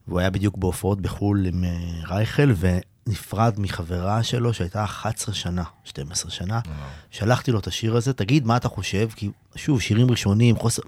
[0.09, 1.65] והוא היה בדיוק בהופעות בחו"ל עם
[2.09, 2.53] רייכל,
[3.07, 6.61] ונפרד מחברה שלו שהייתה 11 שנה, 12 שנה.
[7.11, 10.83] שלחתי לו את השיר הזה, תגיד מה אתה חושב, כי שוב, שירים ראשונים, חוסר...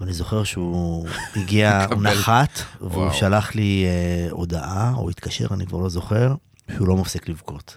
[0.00, 2.02] ואני זוכר שהוא הגיע, הוא.
[2.02, 3.14] נחת, והוא וואו.
[3.14, 6.34] שלח לי אה, הודעה, או התקשר, אני כבר לא זוכר,
[6.74, 7.76] שהוא לא מפסיק לבכות.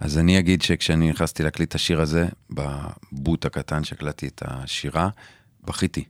[0.00, 5.08] אז אני אגיד שכשאני נכנסתי להקליט את השיר הזה, בבוט הקטן שהקלטתי את השירה,
[5.64, 6.04] בכיתי.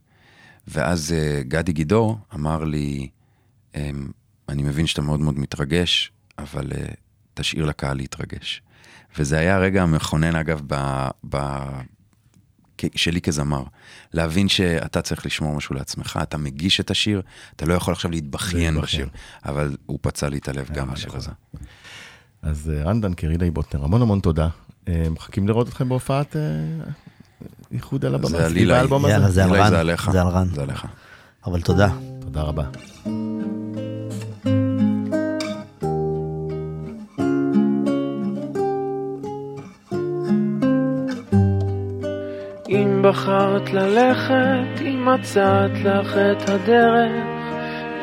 [0.69, 3.09] ואז אה, גדי גידור אמר לי,
[3.75, 4.11] אמ,
[4.49, 6.87] אני מבין שאתה מאוד מאוד מתרגש, אבל אה,
[7.35, 8.63] תשאיר לקהל להתרגש.
[9.19, 11.39] וזה היה הרגע המכונן, אגב, ב, ב,
[12.95, 13.63] שלי כזמר.
[14.13, 17.23] להבין שאתה צריך לשמור משהו לעצמך, אתה מגיש את השיר,
[17.57, 18.81] אתה לא יכול עכשיו להתבכיין.
[18.81, 19.09] בשיר,
[19.45, 21.31] אבל הוא פצע לי את הלב גם בשיר הזה.
[22.43, 24.49] אז אה, רן דנקר, הילי בוטנר, המון המון תודה.
[24.89, 26.37] אה, מחכים לראות אתכם בהופעת
[27.73, 28.37] איחוד על הבמה, זה.
[28.37, 29.71] יאללה, על אילי, רן.
[29.71, 30.11] זה עליך.
[30.11, 30.49] זה על רן.
[30.55, 30.87] זה עליך.
[31.47, 31.89] אבל תודה.
[32.21, 32.65] תודה רבה.
[43.03, 47.27] בחרת ללכת, אם מצאת לך את הדרך,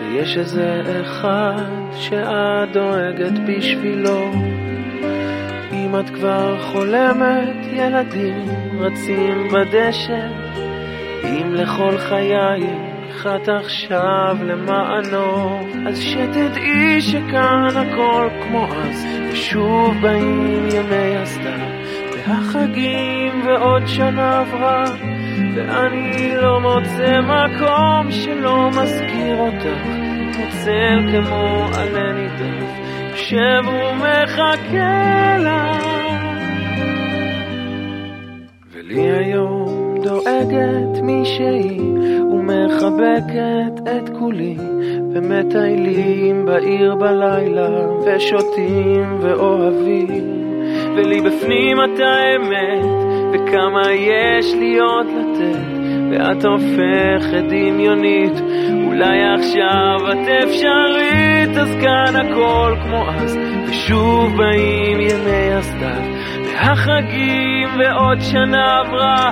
[0.01, 1.63] ויש איזה אחד
[1.95, 4.31] שאת דואגת בשבילו.
[5.71, 8.45] אם את כבר חולמת, ילדים
[8.79, 10.27] רצים בדשא,
[11.23, 21.17] אם לכל חייך את עכשיו למענו, אז שתדעי שכאן הכל כמו אז, ושוב באים ימי
[21.17, 21.82] הסתיו.
[22.27, 24.83] והחגים ועוד שנה עברה,
[25.55, 29.83] ואני לא מוצא מקום שלא מזכיר אותך,
[30.33, 35.83] כמו צל כמו עלה נידף, יושב ומחכה לך.
[38.71, 41.79] ולי היום דואגת מישהי
[42.31, 44.57] ומחבקת את כולי
[45.13, 47.69] ומטיילים בעיר בלילה
[48.05, 50.52] ושותים ואוהבים
[50.95, 52.85] ולי בפנים אתה אמת
[53.33, 55.73] וכמה יש לי עוד לתת
[56.11, 58.41] ואת הופכת דמיונית.
[58.85, 63.37] אולי עכשיו את אפשרית אז כאן הכל כמו אז
[63.69, 66.03] ושוב באים ימי הסתיו.
[66.45, 69.31] והחגים ועוד שנה עברה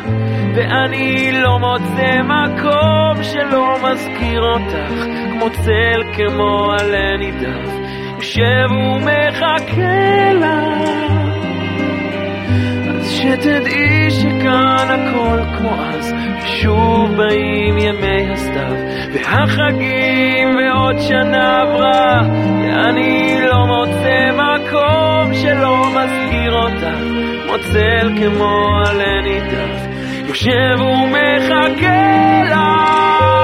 [0.55, 7.81] ואני לא מוצא מקום שלא מזכיר אותך כמו צל כמו עלה נידף.
[8.17, 11.20] יושב ומחכה לך
[13.21, 16.13] שתדעי שכאן הכל כמו אז
[16.43, 18.75] ושוב באים ימי הסתיו
[19.13, 22.21] והחגים ועוד שנה עברה
[22.61, 26.97] ואני לא מוצא מקום שלא מזכיר אותך
[27.45, 29.87] כמו צל כמו עלה נידף
[30.27, 33.40] יושב ומחכה לך